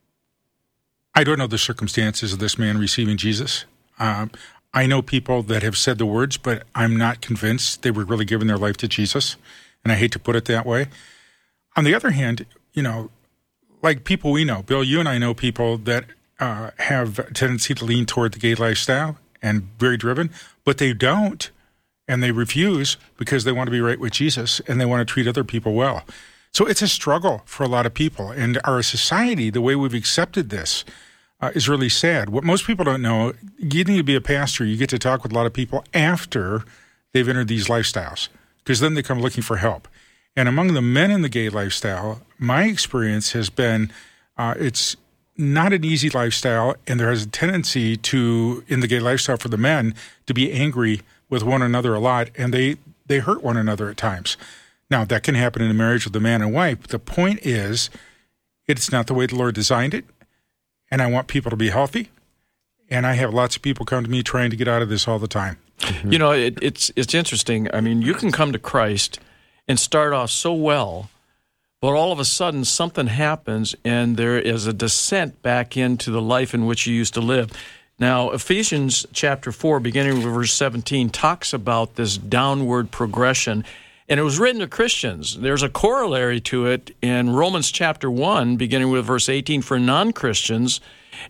[1.17, 3.63] I don't know the circumstances of this man receiving Jesus.
[3.99, 4.32] Um,
[4.73, 8.25] I know people that have said the words, but I'm not convinced they were really
[8.25, 9.38] giving their life to Jesus.
[9.84, 10.88] And I hate to put it that way.
[11.78, 13.10] On the other hand, you know,
[13.82, 16.06] like people we know, Bill, you and I know people that
[16.39, 20.32] uh, have a tendency to lean toward the gay lifestyle and very driven,
[20.65, 21.49] but they don't.
[22.08, 25.12] And they refuse because they want to be right with Jesus and they want to
[25.12, 26.04] treat other people well.
[26.51, 28.30] So it's a struggle for a lot of people.
[28.30, 30.86] And our society, the way we've accepted this,
[31.41, 32.29] uh, is really sad.
[32.29, 35.31] What most people don't know, need to be a pastor, you get to talk with
[35.31, 36.63] a lot of people after
[37.13, 39.87] they've entered these lifestyles because then they come looking for help.
[40.35, 43.91] And among the men in the gay lifestyle, my experience has been
[44.37, 44.97] uh, it's
[45.37, 49.49] not an easy lifestyle, and there has a tendency to, in the gay lifestyle for
[49.49, 49.93] the men,
[50.27, 53.97] to be angry with one another a lot, and they, they hurt one another at
[53.97, 54.37] times.
[54.89, 56.79] Now, that can happen in a marriage with a man and wife.
[56.81, 57.89] But the point is,
[58.67, 60.05] it's not the way the Lord designed it,
[60.91, 62.09] and I want people to be healthy.
[62.89, 65.07] And I have lots of people come to me trying to get out of this
[65.07, 65.57] all the time.
[65.79, 66.11] Mm-hmm.
[66.11, 67.67] You know, it, it's it's interesting.
[67.73, 69.19] I mean, you can come to Christ
[69.67, 71.09] and start off so well,
[71.81, 76.21] but all of a sudden something happens and there is a descent back into the
[76.21, 77.51] life in which you used to live.
[77.97, 83.63] Now, Ephesians chapter 4, beginning with verse 17, talks about this downward progression.
[84.07, 85.37] And it was written to Christians.
[85.37, 90.13] There's a corollary to it in Romans chapter 1, beginning with verse 18, for non
[90.13, 90.79] Christians,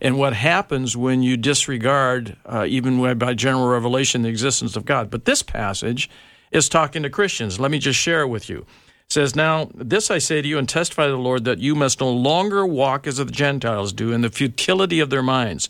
[0.02, 5.10] and what happens when you disregard, uh, even by general revelation, the existence of God.
[5.10, 6.10] But this passage
[6.52, 7.60] is talking to Christians.
[7.62, 8.60] Let me just share it with you.
[8.60, 11.76] It says, Now, this I say to you and testify to the Lord that you
[11.76, 15.70] must no longer walk as the Gentiles do in the futility of their minds.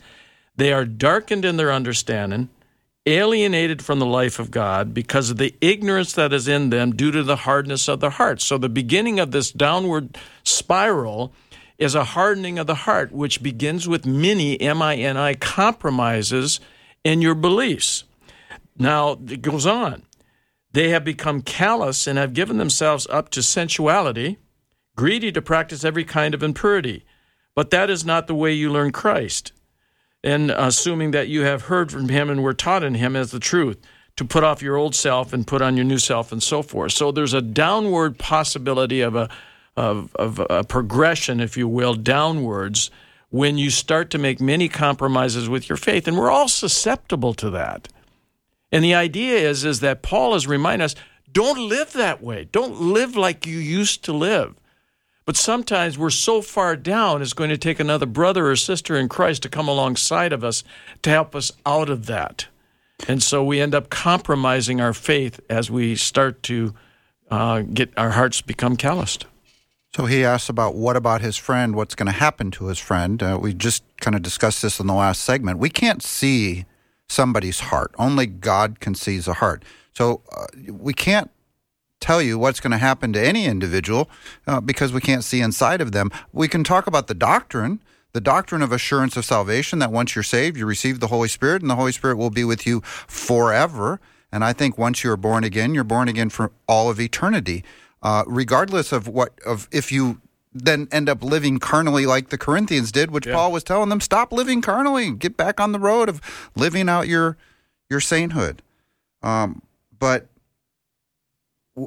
[0.57, 2.49] They are darkened in their understanding,
[3.05, 7.11] alienated from the life of God because of the ignorance that is in them due
[7.11, 8.43] to the hardness of their hearts.
[8.43, 11.33] So, the beginning of this downward spiral
[11.77, 16.59] is a hardening of the heart, which begins with many, M I N I, compromises
[17.03, 18.05] in your beliefs.
[18.77, 20.03] Now, it goes on.
[20.71, 24.37] They have become callous and have given themselves up to sensuality,
[24.95, 27.05] greedy to practice every kind of impurity.
[27.55, 29.53] But that is not the way you learn Christ.
[30.25, 33.39] And assuming that you have heard from him and were taught in him as the
[33.39, 33.79] truth,
[34.15, 36.93] to put off your old self and put on your new self and so forth.
[36.93, 39.29] So there's a downward possibility of a
[39.77, 42.89] of, of a progression, if you will, downwards
[43.29, 46.07] when you start to make many compromises with your faith.
[46.07, 47.89] And we're all susceptible to that.
[48.71, 50.95] And the idea is, is that Paul is reminding us
[51.29, 52.47] don't live that way.
[52.49, 54.55] Don't live like you used to live.
[55.25, 59.09] But sometimes we're so far down, it's going to take another brother or sister in
[59.09, 60.63] Christ to come alongside of us
[61.01, 62.47] to help us out of that.
[63.07, 66.75] And so we end up compromising our faith as we start to
[67.31, 69.25] uh, get our hearts become calloused.
[69.95, 71.75] So he asks about what about his friend?
[71.75, 73.21] What's going to happen to his friend?
[73.23, 75.57] Uh, we just kind of discussed this in the last segment.
[75.57, 76.65] We can't see
[77.07, 77.93] somebody's heart.
[77.97, 79.63] Only God can see the heart.
[79.93, 81.31] So uh, we can't
[82.05, 84.07] tell you what's going to happen to any individual
[84.45, 86.11] uh, because we can't see inside of them.
[86.31, 87.81] We can talk about the doctrine,
[88.13, 91.63] the doctrine of assurance of salvation that once you're saved, you receive the Holy Spirit,
[91.63, 93.99] and the Holy Spirit will be with you forever.
[94.31, 97.63] And I think once you're born again, you're born again for all of eternity,
[98.03, 100.21] uh, regardless of what of if you
[100.53, 104.31] then end up living carnally like the Corinthians did, which Paul was telling them, stop
[104.31, 106.21] living carnally, get back on the road of
[106.55, 107.35] living out your
[107.89, 108.61] your sainthood.
[109.23, 109.63] Um,
[109.97, 110.27] but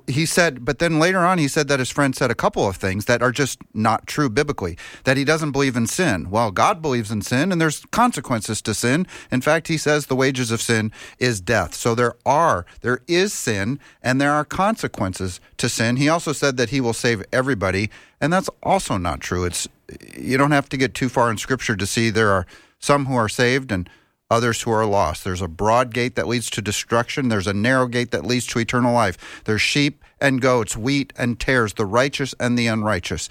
[0.06, 2.76] he said, but then later on, he said that his friend said a couple of
[2.76, 4.76] things that are just not true biblically.
[5.04, 6.28] That he doesn't believe in sin.
[6.28, 9.06] Well, God believes in sin, and there's consequences to sin.
[9.30, 11.74] In fact, he says the wages of sin is death.
[11.74, 15.96] So there are, there is sin, and there are consequences to sin.
[15.96, 17.88] He also said that he will save everybody,
[18.20, 19.44] and that's also not true.
[19.44, 19.68] It's
[20.14, 22.46] you don't have to get too far in Scripture to see there are
[22.78, 23.88] some who are saved and
[24.30, 25.24] others who are lost.
[25.24, 27.28] There's a broad gate that leads to destruction.
[27.28, 29.42] There's a narrow gate that leads to eternal life.
[29.44, 33.28] There's sheep and goats, wheat and tares, the righteous and the unrighteous.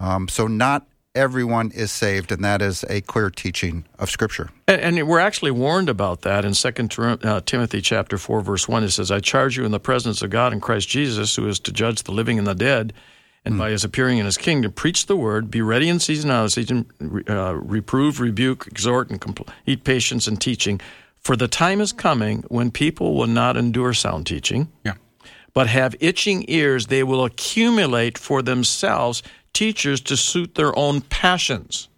[0.00, 4.50] Um, so not everyone is saved, and that is a clear teaching of Scripture.
[4.68, 8.84] And, and we're actually warned about that in Second uh, Timothy chapter four, verse one.
[8.84, 11.58] It says, "I charge you in the presence of God and Christ Jesus, who is
[11.60, 12.92] to judge the living and the dead."
[13.48, 16.44] And by his appearing in his kingdom, preach the word, be ready in season, out
[16.44, 16.84] of season,
[17.30, 20.82] uh, reprove, rebuke, exhort, and complete patience and teaching.
[21.18, 24.96] For the time is coming when people will not endure sound teaching, Yeah.
[25.54, 26.88] but have itching ears.
[26.88, 29.22] They will accumulate for themselves
[29.54, 31.88] teachers to suit their own passions,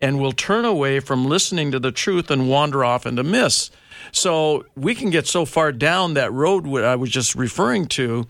[0.00, 3.70] and will turn away from listening to the truth and wander off into myths.
[4.10, 8.26] So we can get so far down that road what I was just referring to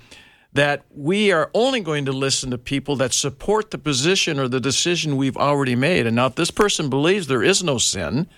[0.54, 4.60] that we are only going to listen to people that support the position or the
[4.60, 6.06] decision we've already made.
[6.06, 8.28] And now, if this person believes there is no sin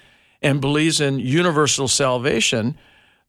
[0.43, 2.77] and believes in universal salvation,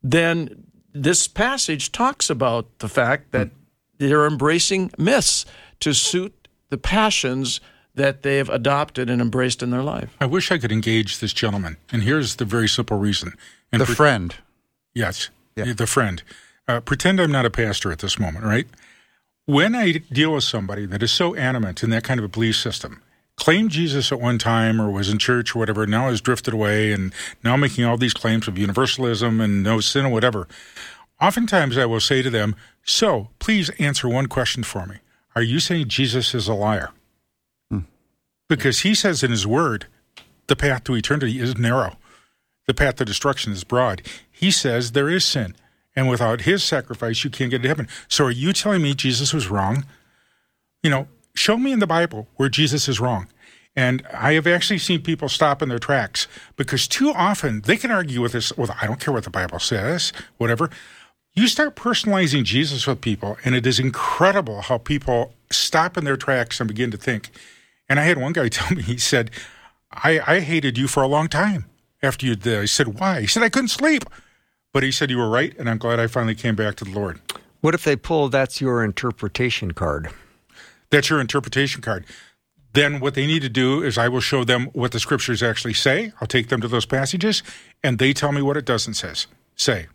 [0.02, 3.54] then this passage talks about the fact that hmm.
[3.98, 5.46] they're embracing myths
[5.82, 7.60] to suit the passions
[7.96, 10.16] that they've adopted and embraced in their life.
[10.22, 13.34] I wish I could engage this gentleman, and here's the very simple reason.
[13.72, 14.36] And The pre- friend.
[14.94, 15.74] Yes, Yeah.
[15.74, 16.22] the friend.
[16.68, 18.68] Uh, pretend I'm not a pastor at this moment, right?
[19.46, 22.58] When I deal with somebody that is so animate in that kind of a belief
[22.58, 23.02] system,
[23.38, 26.92] claimed Jesus at one time or was in church or whatever, now has drifted away
[26.92, 30.48] and now making all these claims of universalism and no sin or whatever,
[31.22, 34.98] oftentimes I will say to them, So please answer one question for me.
[35.36, 36.90] Are you saying Jesus is a liar?
[38.50, 39.86] Because he says in his word,
[40.48, 41.98] the path to eternity is narrow
[42.68, 44.02] the path to destruction is broad.
[44.30, 45.56] He says there is sin,
[45.98, 47.88] and without his sacrifice, you can't get to heaven.
[48.08, 49.84] So, are you telling me Jesus was wrong?
[50.84, 53.28] You know, show me in the Bible where Jesus is wrong.
[53.76, 57.90] And I have actually seen people stop in their tracks because too often they can
[57.90, 60.70] argue with this, well, I don't care what the Bible says, whatever.
[61.34, 66.18] You start personalizing Jesus with people, and it is incredible how people stop in their
[66.18, 67.30] tracks and begin to think.
[67.90, 69.32] And I had one guy tell me, he said,
[69.92, 71.66] I, I hated you for a long time
[72.04, 72.60] after you did.
[72.60, 73.22] I said, why?
[73.22, 74.06] He said, I couldn't sleep.
[74.74, 76.92] But he said, you were right, and I'm glad I finally came back to the
[76.92, 77.20] Lord.
[77.62, 80.10] What if they pull that's your interpretation card?
[80.90, 82.06] That's your interpretation card.
[82.74, 85.74] Then what they need to do is I will show them what the scriptures actually
[85.74, 86.12] say.
[86.22, 87.42] I'll take them to those passages,
[87.84, 89.88] and they tell me what it doesn't says say.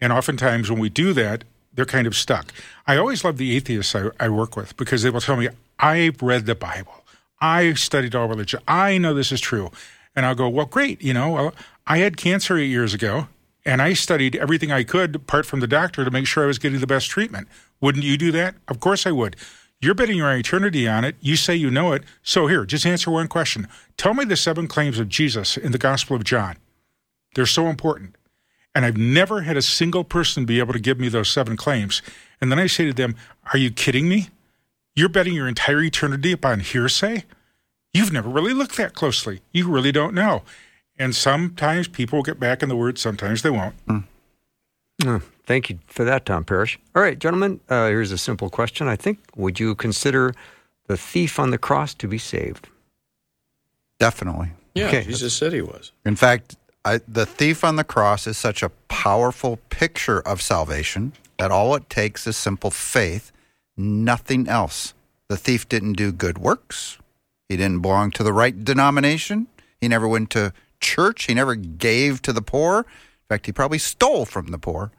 [0.00, 2.52] And oftentimes when we do that, they're kind of stuck.
[2.86, 6.20] I always love the atheists I, I work with because they will tell me, I've
[6.20, 7.04] read the Bible.
[7.40, 8.60] I studied all religion.
[8.66, 9.70] I know this is true.
[10.14, 11.00] And I'll go, well, great.
[11.00, 11.54] You know, well,
[11.86, 13.28] I had cancer eight years ago,
[13.64, 16.58] and I studied everything I could, apart from the doctor, to make sure I was
[16.58, 17.48] getting the best treatment.
[17.80, 18.54] Wouldn't you do that?
[18.66, 19.36] Of course I would.
[19.80, 21.16] You're betting your eternity on it.
[21.20, 22.02] You say you know it.
[22.22, 23.68] So here, just answer one question.
[23.96, 26.56] Tell me the seven claims of Jesus in the Gospel of John.
[27.34, 28.16] They're so important.
[28.74, 32.02] And I've never had a single person be able to give me those seven claims.
[32.40, 33.14] And then I say to them,
[33.52, 34.28] Are you kidding me?
[34.96, 37.24] You're betting your entire eternity upon hearsay?
[37.94, 39.40] You've never really looked that closely.
[39.52, 40.42] You really don't know.
[40.98, 43.74] And sometimes people will get back in the word, sometimes they won't.
[45.06, 46.78] Oh, thank you for that, Tom Parrish.
[46.96, 48.88] All right, gentlemen, uh, here's a simple question.
[48.88, 50.34] I think, would you consider
[50.88, 52.68] the thief on the cross to be saved?
[54.00, 54.50] Definitely.
[54.74, 55.04] Yeah, Okay.
[55.04, 55.92] Jesus said he was.
[56.04, 61.12] In fact, I, the thief on the cross is such a powerful picture of salvation
[61.38, 63.30] that all it takes is simple faith,
[63.76, 64.94] nothing else.
[65.28, 66.98] The thief didn't do good works.
[67.48, 69.46] He didn't belong to the right denomination.
[69.80, 71.24] He never went to church.
[71.26, 72.78] He never gave to the poor.
[72.78, 72.84] In
[73.28, 74.90] fact, he probably stole from the poor.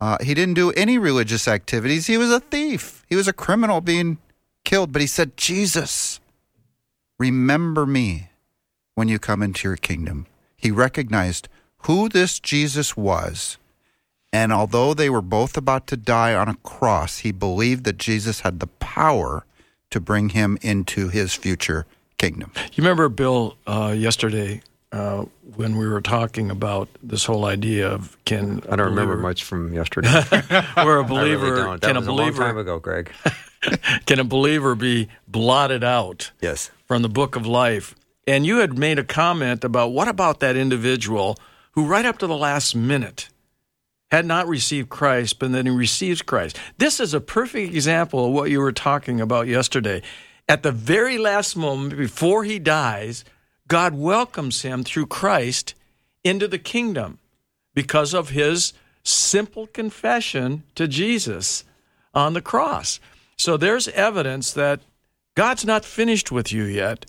[0.00, 2.06] Uh, he didn't do any religious activities.
[2.06, 3.04] He was a thief.
[3.08, 4.18] He was a criminal being
[4.64, 4.92] killed.
[4.92, 6.20] But he said, Jesus,
[7.18, 8.28] remember me
[8.94, 10.26] when you come into your kingdom.
[10.56, 13.58] He recognized who this Jesus was.
[14.32, 18.40] And although they were both about to die on a cross, he believed that Jesus
[18.40, 19.46] had the power
[19.90, 21.86] to bring him into his future
[22.18, 22.50] kingdom.
[22.72, 24.60] You remember, Bill, uh, yesterday
[24.94, 25.24] uh,
[25.56, 29.74] when we were talking about this whole idea of can I don't remember much from
[29.74, 30.08] yesterday.
[30.74, 31.78] where a really believer.
[31.78, 33.10] That can a was a long time ago, Greg.
[34.06, 36.70] can a believer be blotted out yes.
[36.86, 37.96] from the book of life?
[38.28, 41.36] And you had made a comment about what about that individual
[41.72, 43.28] who, right up to the last minute,
[44.12, 46.56] had not received Christ, but then he receives Christ.
[46.78, 50.02] This is a perfect example of what you were talking about yesterday.
[50.48, 53.24] At the very last moment before he dies,
[53.68, 55.74] God welcomes him through Christ
[56.22, 57.18] into the kingdom
[57.74, 61.64] because of his simple confession to Jesus
[62.14, 63.00] on the cross.
[63.36, 64.80] So there's evidence that
[65.34, 67.06] God's not finished with you yet,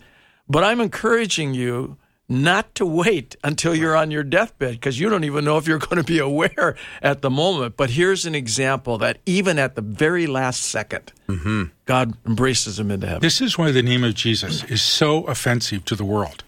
[0.48, 1.96] but I'm encouraging you
[2.28, 5.78] not to wait until you're on your deathbed because you don't even know if you're
[5.78, 7.76] going to be aware at the moment.
[7.76, 11.64] But here's an example that even at the very last 2nd mm-hmm.
[11.84, 13.22] God embraces him into heaven.
[13.22, 16.42] This is why the name of Jesus is so offensive to the world.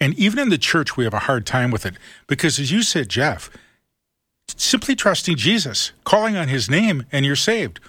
[0.00, 1.94] And even in the church, we have a hard time with it
[2.26, 3.50] because, as you said, Jeff,
[4.56, 7.80] simply trusting Jesus, calling on his name, and you're saved.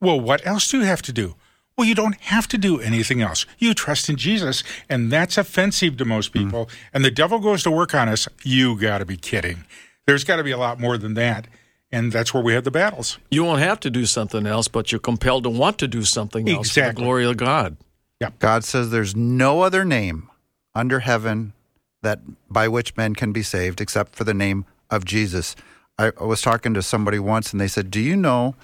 [0.00, 1.36] Well, what else do you have to do?
[1.76, 3.46] Well, you don't have to do anything else.
[3.58, 6.40] You trust in Jesus, and that's offensive to most hmm.
[6.40, 6.68] people.
[6.92, 8.28] And the devil goes to work on us.
[8.42, 9.64] You got to be kidding.
[10.06, 11.46] There's got to be a lot more than that.
[11.90, 13.18] And that's where we have the battles.
[13.30, 16.48] You won't have to do something else, but you're compelled to want to do something
[16.48, 17.76] else for the glory of God.
[18.20, 18.38] Yep.
[18.38, 20.30] God says there's no other name
[20.74, 21.52] under heaven
[22.02, 22.20] that
[22.50, 25.54] by which men can be saved except for the name of Jesus.
[25.98, 28.56] I, was talking to somebody once and they said, Do you know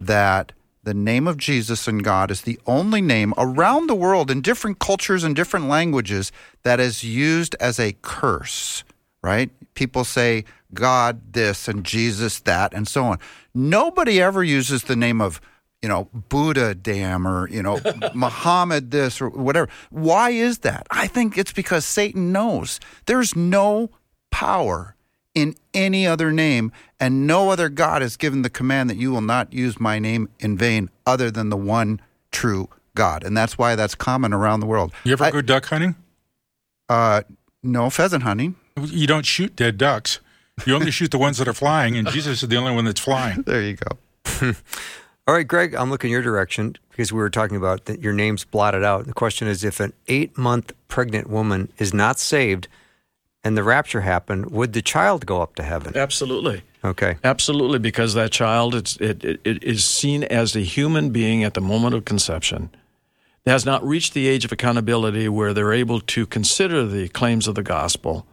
[0.00, 0.52] that
[0.82, 4.78] the name of Jesus and God is the only name around the world in different
[4.78, 6.30] cultures and different languages
[6.62, 8.84] that is used as a curse,
[9.22, 9.50] right?
[9.74, 13.18] People say God this and Jesus that and so on.
[13.52, 15.40] Nobody ever uses the name of
[15.82, 17.78] you know, Buddha damn or, you know,
[18.14, 19.68] Muhammad this or whatever.
[19.90, 20.86] Why is that?
[20.90, 23.90] I think it's because Satan knows there's no
[24.30, 24.94] power
[25.34, 29.20] in any other name, and no other God has given the command that you will
[29.20, 32.00] not use my name in vain other than the one
[32.32, 33.22] true God.
[33.22, 34.92] And that's why that's common around the world.
[35.04, 35.94] You ever I- go duck hunting?
[36.88, 37.20] Uh,
[37.62, 38.54] no pheasant hunting.
[38.80, 40.20] You don't shoot dead ducks.
[40.64, 43.00] You only shoot the ones that are flying, and Jesus is the only one that's
[43.00, 43.42] flying.
[43.46, 43.98] There you go.
[45.28, 48.44] All right, Greg, I'm looking your direction because we were talking about that your name's
[48.44, 49.06] blotted out.
[49.06, 52.68] The question is if an eight month pregnant woman is not saved
[53.42, 55.96] and the rapture happened, would the child go up to heaven?
[55.96, 56.62] Absolutely.
[56.84, 57.16] Okay.
[57.24, 61.54] Absolutely, because that child it's, it, it, it is seen as a human being at
[61.54, 62.70] the moment of conception.
[63.44, 67.48] It has not reached the age of accountability where they're able to consider the claims
[67.48, 68.26] of the gospel.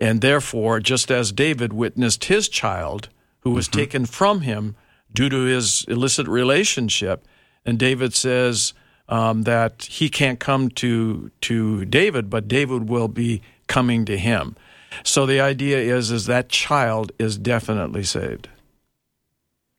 [0.00, 3.08] And therefore, just as David witnessed his child,
[3.40, 3.78] who was mm-hmm.
[3.78, 4.74] taken from him
[5.14, 7.26] due to his illicit relationship,
[7.64, 8.74] and David says
[9.08, 14.56] um, that he can't come to to David, but David will be coming to him.
[15.02, 18.48] So the idea is is that child is definitely saved.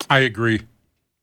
[0.09, 0.61] I agree.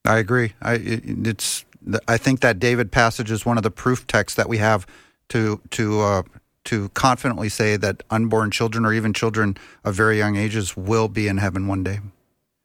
[0.05, 0.55] I agree.
[0.61, 1.65] I it, it's
[2.09, 4.87] I think that David passage is one of the proof texts that we have
[5.29, 6.23] to to uh,
[6.65, 11.29] to confidently say that unborn children or even children of very young ages will be
[11.29, 12.01] in heaven one day.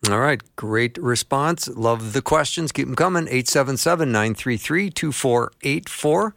[0.09, 0.41] All right.
[0.55, 1.67] Great response.
[1.67, 2.71] Love the questions.
[2.71, 3.23] Keep them coming.
[3.23, 6.35] 877 933 2484.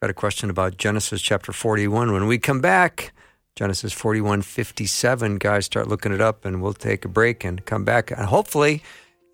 [0.00, 2.12] Got a question about Genesis chapter 41.
[2.12, 3.12] When we come back,
[3.56, 5.36] Genesis 41 57.
[5.38, 8.10] Guys, start looking it up and we'll take a break and come back.
[8.10, 8.82] And hopefully,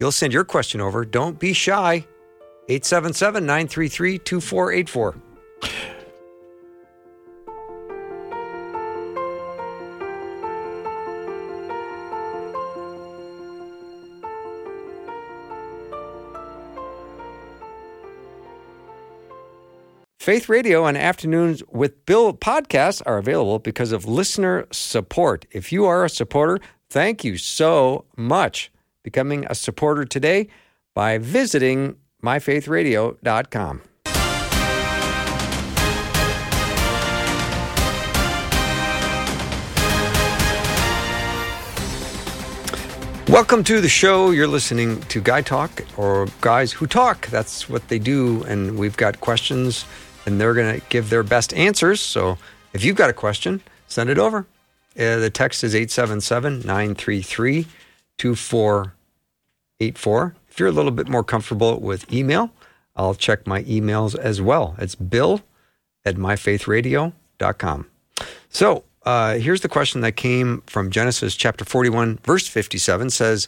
[0.00, 1.04] you'll send your question over.
[1.04, 2.06] Don't be shy.
[2.68, 5.16] 877 933 2484.
[20.26, 25.46] Faith Radio and Afternoons with Bill podcasts are available because of listener support.
[25.52, 26.58] If you are a supporter,
[26.90, 28.72] thank you so much.
[29.04, 30.48] Becoming a supporter today
[30.94, 33.82] by visiting myfaithradio.com.
[43.28, 44.30] Welcome to the show.
[44.32, 47.28] You're listening to Guy Talk or Guys Who Talk.
[47.28, 48.42] That's what they do.
[48.44, 49.84] And we've got questions
[50.26, 52.00] and they're going to give their best answers.
[52.00, 52.36] So
[52.72, 54.46] if you've got a question, send it over.
[54.98, 57.66] Uh, the text is 877 933
[58.18, 60.34] 2484.
[60.48, 62.50] If you're a little bit more comfortable with email,
[62.96, 64.74] I'll check my emails as well.
[64.78, 65.42] It's bill
[66.04, 67.86] at myfaithradio.com.
[68.48, 73.46] So uh, here's the question that came from Genesis chapter 41, verse 57 says,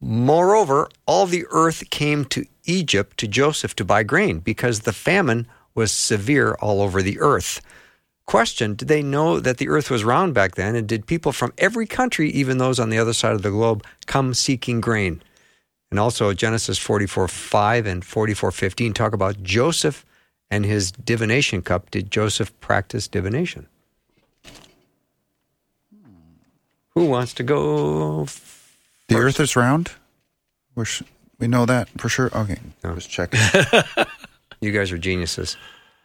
[0.00, 5.46] Moreover, all the earth came to Egypt to Joseph to buy grain because the famine
[5.76, 7.60] was severe all over the earth.
[8.26, 10.74] Question Did they know that the earth was round back then?
[10.74, 13.84] And did people from every country, even those on the other side of the globe,
[14.06, 15.22] come seeking grain?
[15.90, 20.04] And also Genesis 44 5 and 44 15 talk about Joseph
[20.50, 21.90] and his divination cup.
[21.90, 23.68] Did Joseph practice divination?
[26.94, 28.26] Who wants to go
[29.08, 29.92] The Earth is round.
[30.74, 31.02] We're sh-
[31.38, 32.30] we know that for sure.
[32.34, 33.38] Okay, just checking.
[34.66, 35.56] You guys are geniuses.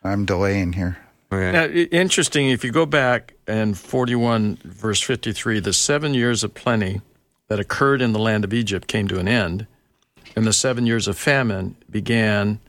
[0.03, 0.97] I'm delaying here.
[1.31, 1.51] Okay.
[1.51, 7.01] Now, interesting, if you go back in 41, verse 53, the seven years of plenty
[7.47, 9.65] that occurred in the land of Egypt came to an end,
[10.35, 12.59] and the seven years of famine began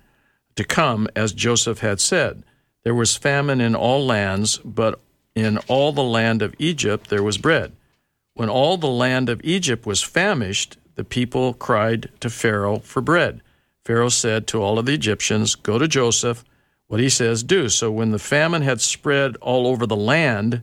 [0.56, 2.42] to come, as Joseph had said.
[2.84, 4.98] There was famine in all lands, but
[5.34, 7.72] in all the land of Egypt there was bread.
[8.32, 13.42] When all the land of Egypt was famished, the people cried to Pharaoh for bread.
[13.84, 16.44] Pharaoh said to all of the Egyptians, Go to Joseph.
[16.88, 17.70] What he says, do.
[17.70, 20.60] So when the famine had spread all over the land,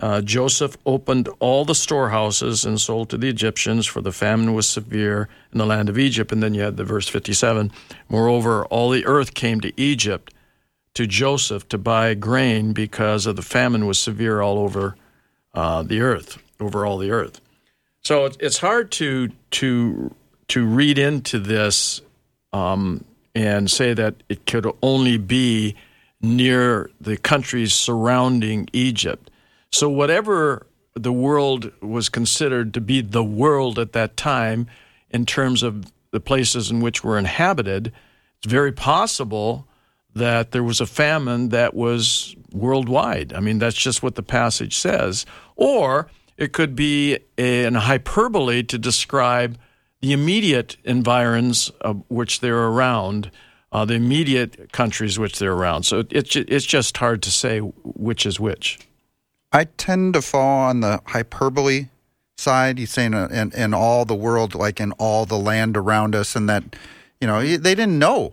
[0.00, 4.68] uh, Joseph opened all the storehouses and sold to the Egyptians, for the famine was
[4.68, 6.32] severe in the land of Egypt.
[6.32, 7.70] And then you had the verse 57
[8.08, 10.34] Moreover, all the earth came to Egypt
[10.94, 14.96] to Joseph to buy grain because of the famine was severe all over
[15.54, 17.40] uh, the earth, over all the earth.
[18.02, 20.14] So it's hard to to
[20.48, 22.00] to read into this
[22.56, 23.04] um,
[23.34, 25.76] and say that it could only be
[26.22, 29.30] near the countries surrounding Egypt.
[29.70, 34.68] So whatever the world was considered to be the world at that time,
[35.10, 37.92] in terms of the places in which were inhabited,
[38.38, 39.68] it's very possible
[40.14, 43.34] that there was a famine that was worldwide.
[43.34, 45.26] I mean, that's just what the passage says.
[45.56, 49.58] Or it could be an hyperbole to describe
[50.06, 53.28] the immediate environs of which they're around,
[53.72, 55.82] uh, the immediate countries which they're around.
[55.82, 58.78] So it's it's just hard to say which is which.
[59.52, 61.88] I tend to fall on the hyperbole
[62.36, 62.78] side.
[62.78, 66.36] He's saying uh, in, in all the world, like in all the land around us,
[66.36, 66.76] and that,
[67.20, 68.32] you know, they didn't know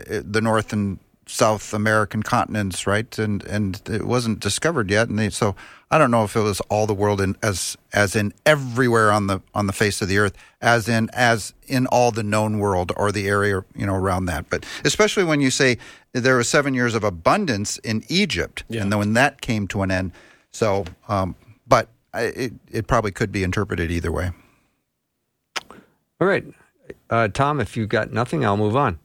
[0.00, 3.18] uh, the North and South American continents, right?
[3.20, 5.08] And and it wasn't discovered yet.
[5.08, 5.54] And they, so
[5.94, 9.28] I don't know if it was all the world in as as in everywhere on
[9.28, 12.90] the on the face of the earth, as in as in all the known world
[12.96, 14.50] or the area you know around that.
[14.50, 15.78] But especially when you say
[16.12, 19.92] there were seven years of abundance in Egypt, and then when that came to an
[19.92, 20.10] end.
[20.50, 24.32] So, um, but I, it it probably could be interpreted either way.
[26.20, 26.44] All right.
[27.08, 28.98] Uh, Tom, if you've got nothing, I'll move on.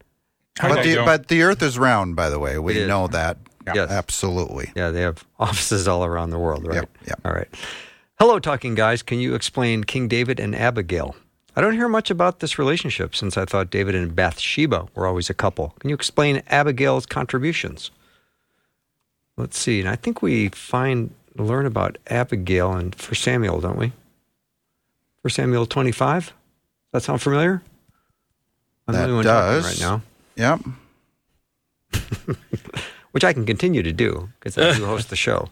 [0.59, 2.57] But the, but the Earth is round, by the way.
[2.57, 3.37] We know that.
[3.76, 3.89] Yes.
[3.91, 4.72] Absolutely.
[4.76, 6.76] Yeah, they have offices all around the world, right?
[6.76, 7.20] Yep, yep.
[7.26, 7.47] All right.
[8.20, 9.01] Hello, talking guys.
[9.01, 11.15] Can you explain King David and Abigail?
[11.55, 15.30] I don't hear much about this relationship since I thought David and Bathsheba were always
[15.30, 15.74] a couple.
[15.80, 17.91] Can you explain Abigail's contributions?
[19.38, 19.80] Let's see.
[19.80, 23.93] And I think we find learn about Abigail and for Samuel, don't we?
[25.22, 26.28] For Samuel twenty-five.
[26.28, 26.34] Does
[26.91, 27.61] that sound familiar?
[28.88, 29.82] I'm the That only one talking does.
[29.82, 30.01] right
[30.36, 30.36] now.
[30.36, 30.59] Yep.
[33.12, 35.49] which I can continue to do because I do host the show.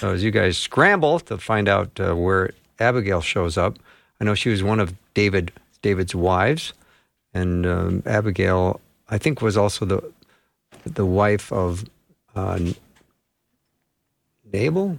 [0.00, 3.78] So as you guys scramble to find out uh, where Abigail shows up,
[4.20, 6.72] I know she was one of David David's wives,
[7.32, 10.12] and um, Abigail, I think, was also the
[10.84, 11.84] the wife of
[12.34, 12.58] uh,
[14.52, 14.98] Nabal.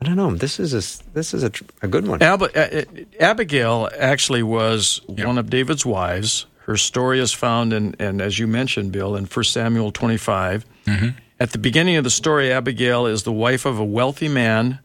[0.00, 0.34] I don't know.
[0.34, 1.50] This is a this is a,
[1.82, 2.22] a good one.
[2.22, 6.46] Ab- A- A- Abigail actually was one of David's wives.
[6.68, 10.66] Her story is found in, and as you mentioned, Bill, in 1 Samuel 25.
[10.84, 11.08] Mm-hmm.
[11.40, 14.80] At the beginning of the story, Abigail is the wife of a wealthy man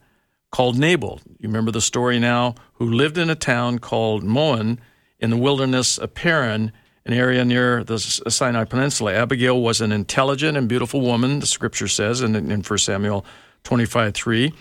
[0.49, 1.19] called Nabal.
[1.39, 2.55] You remember the story now?
[2.75, 4.79] Who lived in a town called Maon
[5.19, 6.71] in the wilderness of Paran,
[7.05, 9.13] an area near the Sinai Peninsula.
[9.13, 13.25] Abigail was an intelligent and beautiful woman, the scripture says in, in 1 Samuel
[13.65, 14.53] 25 3,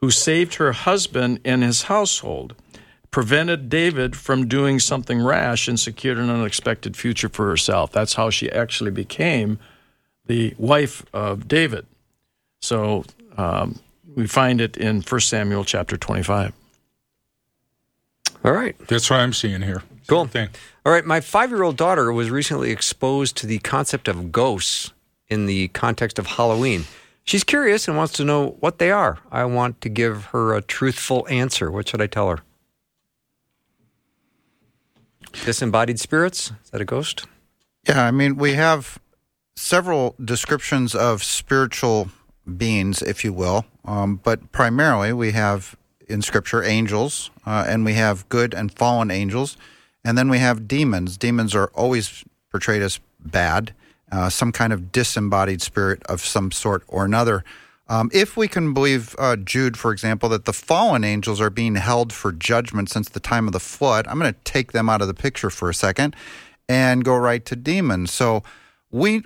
[0.00, 2.54] who saved her husband and his household,
[3.16, 7.90] prevented David from doing something rash, and secured an unexpected future for herself.
[7.90, 9.58] That's how she actually became
[10.26, 11.86] the wife of David.
[12.60, 13.06] So
[13.38, 13.80] um,
[14.14, 16.52] we find it in 1 Samuel chapter 25.
[18.44, 18.76] All right.
[18.86, 19.82] That's what I'm seeing here.
[20.08, 20.26] Cool.
[20.26, 20.50] Thing.
[20.84, 24.92] All right, my five year old daughter was recently exposed to the concept of ghosts
[25.28, 26.84] in the context of Halloween.
[27.24, 29.20] She's curious and wants to know what they are.
[29.32, 31.70] I want to give her a truthful answer.
[31.70, 32.42] What should I tell her?
[35.44, 36.52] Disembodied spirits?
[36.64, 37.26] Is that a ghost?
[37.88, 38.98] Yeah, I mean, we have
[39.54, 42.10] several descriptions of spiritual
[42.56, 45.76] beings, if you will, um, but primarily we have
[46.08, 49.56] in Scripture angels, uh, and we have good and fallen angels,
[50.04, 51.16] and then we have demons.
[51.16, 53.74] Demons are always portrayed as bad,
[54.12, 57.44] uh, some kind of disembodied spirit of some sort or another.
[57.88, 61.76] Um, if we can believe uh, Jude, for example, that the fallen angels are being
[61.76, 65.02] held for judgment since the time of the flood, I'm going to take them out
[65.02, 66.16] of the picture for a second
[66.68, 68.10] and go right to demons.
[68.10, 68.42] So,
[68.90, 69.18] we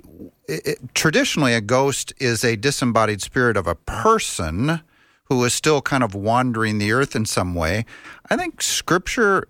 [0.49, 4.81] it, it- traditionally a ghost is a disembodied spirit of a person
[5.25, 7.85] who is still kind of wandering the earth in some way.
[8.29, 9.47] I think Scripture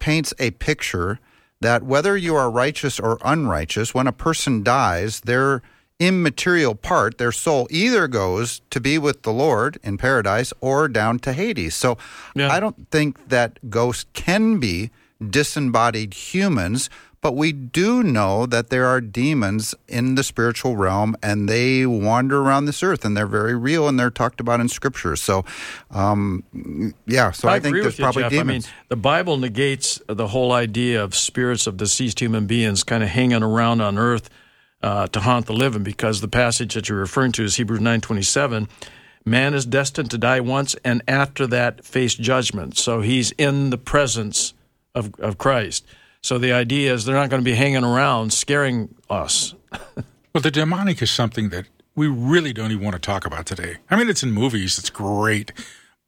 [0.00, 1.20] paints a picture
[1.60, 5.62] that whether you are righteous or unrighteous, when a person dies, their
[6.00, 11.18] immaterial part, their soul, either goes to be with the Lord in paradise or down
[11.20, 11.74] to Hades.
[11.76, 11.98] So
[12.34, 12.50] Yeah.
[12.50, 14.90] I don't think that ghosts can be
[15.28, 16.88] disembodied humans,
[17.20, 22.40] but we do know that there are demons in the spiritual realm and they wander
[22.40, 25.16] around this earth and they're very real and they're talked about in scripture.
[25.16, 25.44] So,
[25.90, 26.42] um,
[27.06, 28.30] yeah, so I, think agree there's you, probably Jeff.
[28.30, 28.64] demons.
[28.66, 33.02] I mean, the Bible negates the whole idea of spirits of deceased human beings kind
[33.02, 34.30] of hanging around on earth
[34.82, 38.00] uh, to haunt the living, because the passage that you're referring to is Hebrews nine
[38.00, 38.68] twenty seven.
[39.24, 42.78] Man is destined to die once, and after that, face judgment.
[42.78, 44.54] So he's in the presence
[44.94, 45.84] of, of Christ.
[46.22, 49.54] So the idea is they're not going to be hanging around scaring us.
[50.32, 51.66] Well, the demonic is something that
[51.96, 53.78] we really don't even want to talk about today.
[53.90, 55.50] I mean, it's in movies, it's great,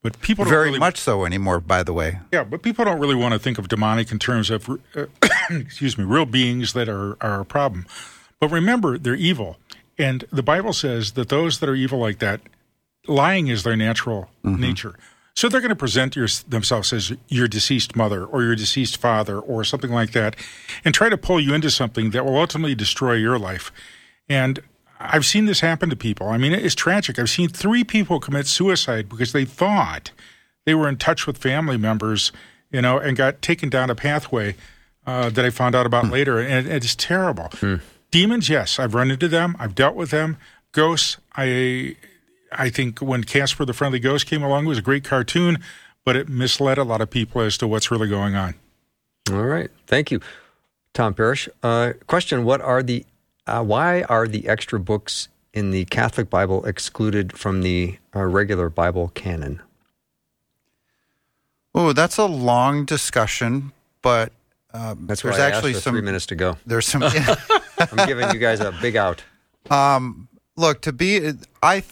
[0.00, 2.20] but people don't very really, much so anymore, by the way.
[2.32, 5.06] Yeah, but people don't really want to think of demonic in terms of, uh,
[5.50, 7.84] excuse me, real beings that are, are a problem.
[8.42, 9.56] But remember, they're evil.
[9.96, 12.40] And the Bible says that those that are evil like that,
[13.06, 14.60] lying is their natural mm-hmm.
[14.60, 14.96] nature.
[15.36, 19.38] So they're going to present your, themselves as your deceased mother or your deceased father
[19.38, 20.34] or something like that
[20.84, 23.70] and try to pull you into something that will ultimately destroy your life.
[24.28, 24.58] And
[24.98, 26.26] I've seen this happen to people.
[26.26, 27.20] I mean, it's tragic.
[27.20, 30.10] I've seen three people commit suicide because they thought
[30.66, 32.32] they were in touch with family members,
[32.72, 34.56] you know, and got taken down a pathway
[35.06, 36.12] uh, that I found out about hmm.
[36.12, 36.40] later.
[36.40, 37.48] And it's terrible.
[37.52, 37.76] Hmm.
[38.12, 39.56] Demons, yes, I've run into them.
[39.58, 40.36] I've dealt with them.
[40.70, 41.96] Ghosts, I,
[42.52, 45.58] I think when Casper the Friendly Ghost came along, it was a great cartoon,
[46.04, 48.54] but it misled a lot of people as to what's really going on.
[49.30, 49.70] All right.
[49.86, 50.20] Thank you,
[50.92, 51.48] Tom Parrish.
[51.62, 53.06] Uh, question: What are the
[53.46, 58.68] uh, why are the extra books in the Catholic Bible excluded from the uh, regular
[58.68, 59.62] Bible canon?
[61.74, 64.32] Oh, that's a long discussion, but
[64.74, 66.04] um, That's why there's I actually asked for three some.
[66.04, 66.56] minutes to go.
[66.66, 67.02] There's some.
[67.90, 69.22] I'm giving you guys a big out.
[69.70, 71.82] Um, look, to be, I,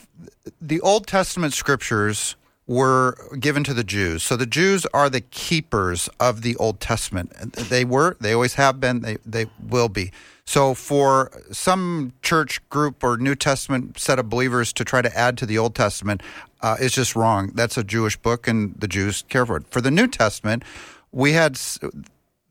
[0.61, 2.37] the Old Testament scriptures
[2.67, 4.23] were given to the Jews.
[4.23, 7.33] So the Jews are the keepers of the Old Testament.
[7.55, 10.13] They were, they always have been, they, they will be.
[10.45, 15.37] So for some church group or New Testament set of believers to try to add
[15.39, 16.23] to the Old Testament
[16.61, 17.53] uh, is just wrong.
[17.55, 19.65] That's a Jewish book, and the Jews care for it.
[19.71, 20.63] For the New Testament,
[21.13, 21.59] we had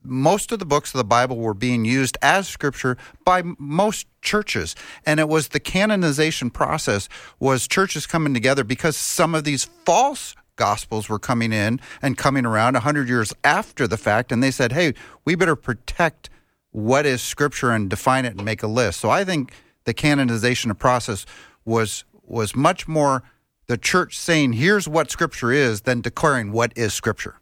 [0.02, 4.74] most of the books of the Bible were being used as scripture by most churches.
[5.04, 10.34] And it was the canonization process was churches coming together because some of these false
[10.56, 14.32] gospels were coming in and coming around 100 years after the fact.
[14.32, 14.94] And they said hey
[15.24, 16.30] we better protect
[16.72, 19.00] what is scripture and define it and make a list.
[19.00, 19.52] So i think
[19.84, 21.24] the canonization process
[21.64, 23.22] was was much more
[23.66, 27.36] the church saying here's what scripture is than declaring what is scripture.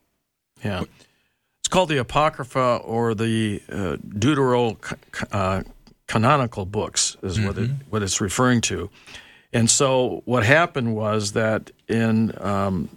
[0.63, 0.85] Yeah.
[1.69, 4.79] It's called the Apocrypha or the uh, Deutero
[5.31, 8.89] uh, books, is what, it, what it's referring to.
[9.53, 12.89] And so what happened was that in um,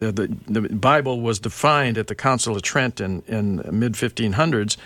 [0.00, 4.76] the, the, Bible was defined at the Council of Trent in, in mid 1500s,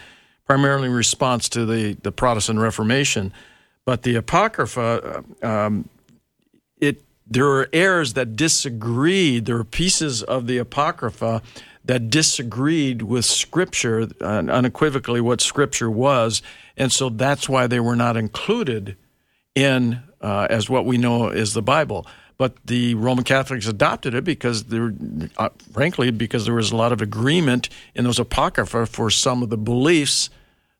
[0.46, 3.32] primarily in response to the, the Protestant Reformation.
[3.84, 5.88] But the Apocrypha, uh, um,
[6.78, 9.46] it there were errors that disagreed.
[9.46, 11.42] There were pieces of the Apocrypha
[11.84, 16.42] that disagreed with Scripture, unequivocally what Scripture was,
[16.76, 18.96] and so that's why they were not included
[19.54, 22.06] in uh, as what we know is the Bible.
[22.36, 24.92] But the Roman Catholics adopted it because there,
[25.38, 29.50] uh, frankly, because there was a lot of agreement in those apocrypha for some of
[29.50, 30.30] the beliefs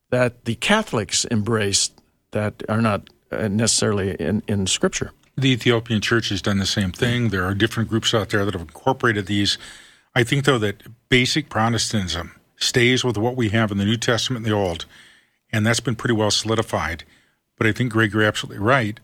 [0.09, 2.01] that the Catholics embraced
[2.31, 5.11] that are not uh, necessarily in, in Scripture.
[5.37, 7.29] The Ethiopian Church has done the same thing.
[7.29, 9.57] There are different groups out there that have incorporated these.
[10.15, 14.45] I think, though, that basic Protestantism stays with what we have in the New Testament
[14.45, 14.85] and the Old,
[15.51, 17.03] and that's been pretty well solidified.
[17.57, 18.99] But I think, Greg, you're absolutely right.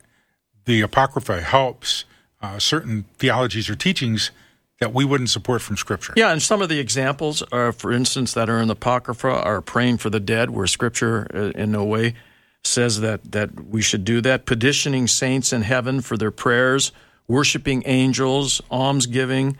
[0.66, 2.06] The Apocrypha helps
[2.42, 4.32] uh, certain theologies or teachings
[4.80, 6.14] that we wouldn't support from Scripture.
[6.16, 9.62] Yeah, and some of the examples are, for instance, that are in the Apocrypha are
[9.62, 12.16] praying for the dead, where Scripture uh, in no way
[12.64, 14.46] says that that we should do that.
[14.46, 16.92] Petitioning saints in heaven for their prayers,
[17.28, 19.58] worshiping angels, almsgiving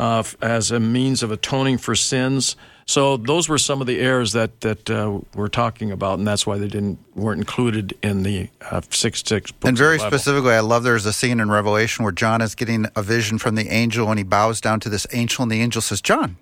[0.00, 2.56] uh, as a means of atoning for sins.
[2.86, 6.46] So those were some of the errors that that uh, we're talking about, and that's
[6.46, 9.68] why they didn't weren't included in the uh, six six books.
[9.68, 10.18] And very of the Bible.
[10.18, 13.56] specifically, I love there's a scene in Revelation where John is getting a vision from
[13.56, 16.36] the angel and he bows down to this angel, and the angel says, John,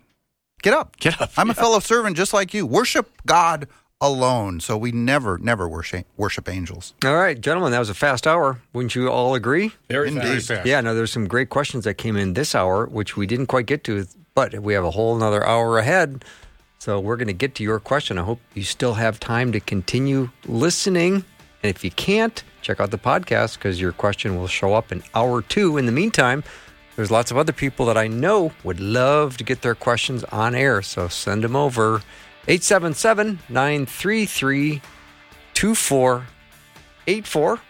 [0.63, 0.97] get up.
[0.99, 2.65] Get up, I'm a fellow servant just like you.
[2.65, 3.67] Worship God
[4.01, 4.61] alone.
[4.61, 6.95] So we never, never worship, worship angels.
[7.05, 8.61] All right, gentlemen, that was a fast hour.
[8.73, 9.73] Wouldn't you all agree?
[9.89, 10.23] Very Indeed.
[10.23, 10.67] Very fast.
[10.67, 13.67] Yeah, no, there's some great questions that came in this hour, which we didn't quite
[13.67, 16.25] get to, but we have a whole another hour ahead.
[16.79, 18.19] So we're going to get to your question.
[18.19, 21.25] I hope you still have time to continue listening.
[21.63, 25.03] And if you can't, check out the podcast because your question will show up in
[25.13, 25.77] hour two.
[25.77, 26.45] In the meantime,
[26.95, 30.55] there's lots of other people that I know would love to get their questions on
[30.55, 30.83] air.
[30.83, 32.03] So send them over
[32.47, 34.81] 877 933
[35.55, 37.61] 2484.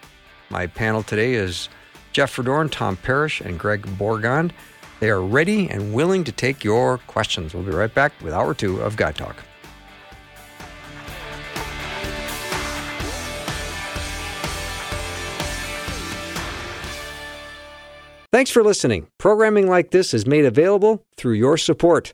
[0.49, 1.69] My panel today is
[2.11, 4.51] Jeff Verdoorn, Tom Parrish, and Greg Bourgond.
[4.99, 7.53] They are ready and willing to take your questions.
[7.53, 9.37] We'll be right back with hour two of Guy Talk.
[18.31, 19.07] Thanks for listening.
[19.17, 22.13] Programming like this is made available through your support.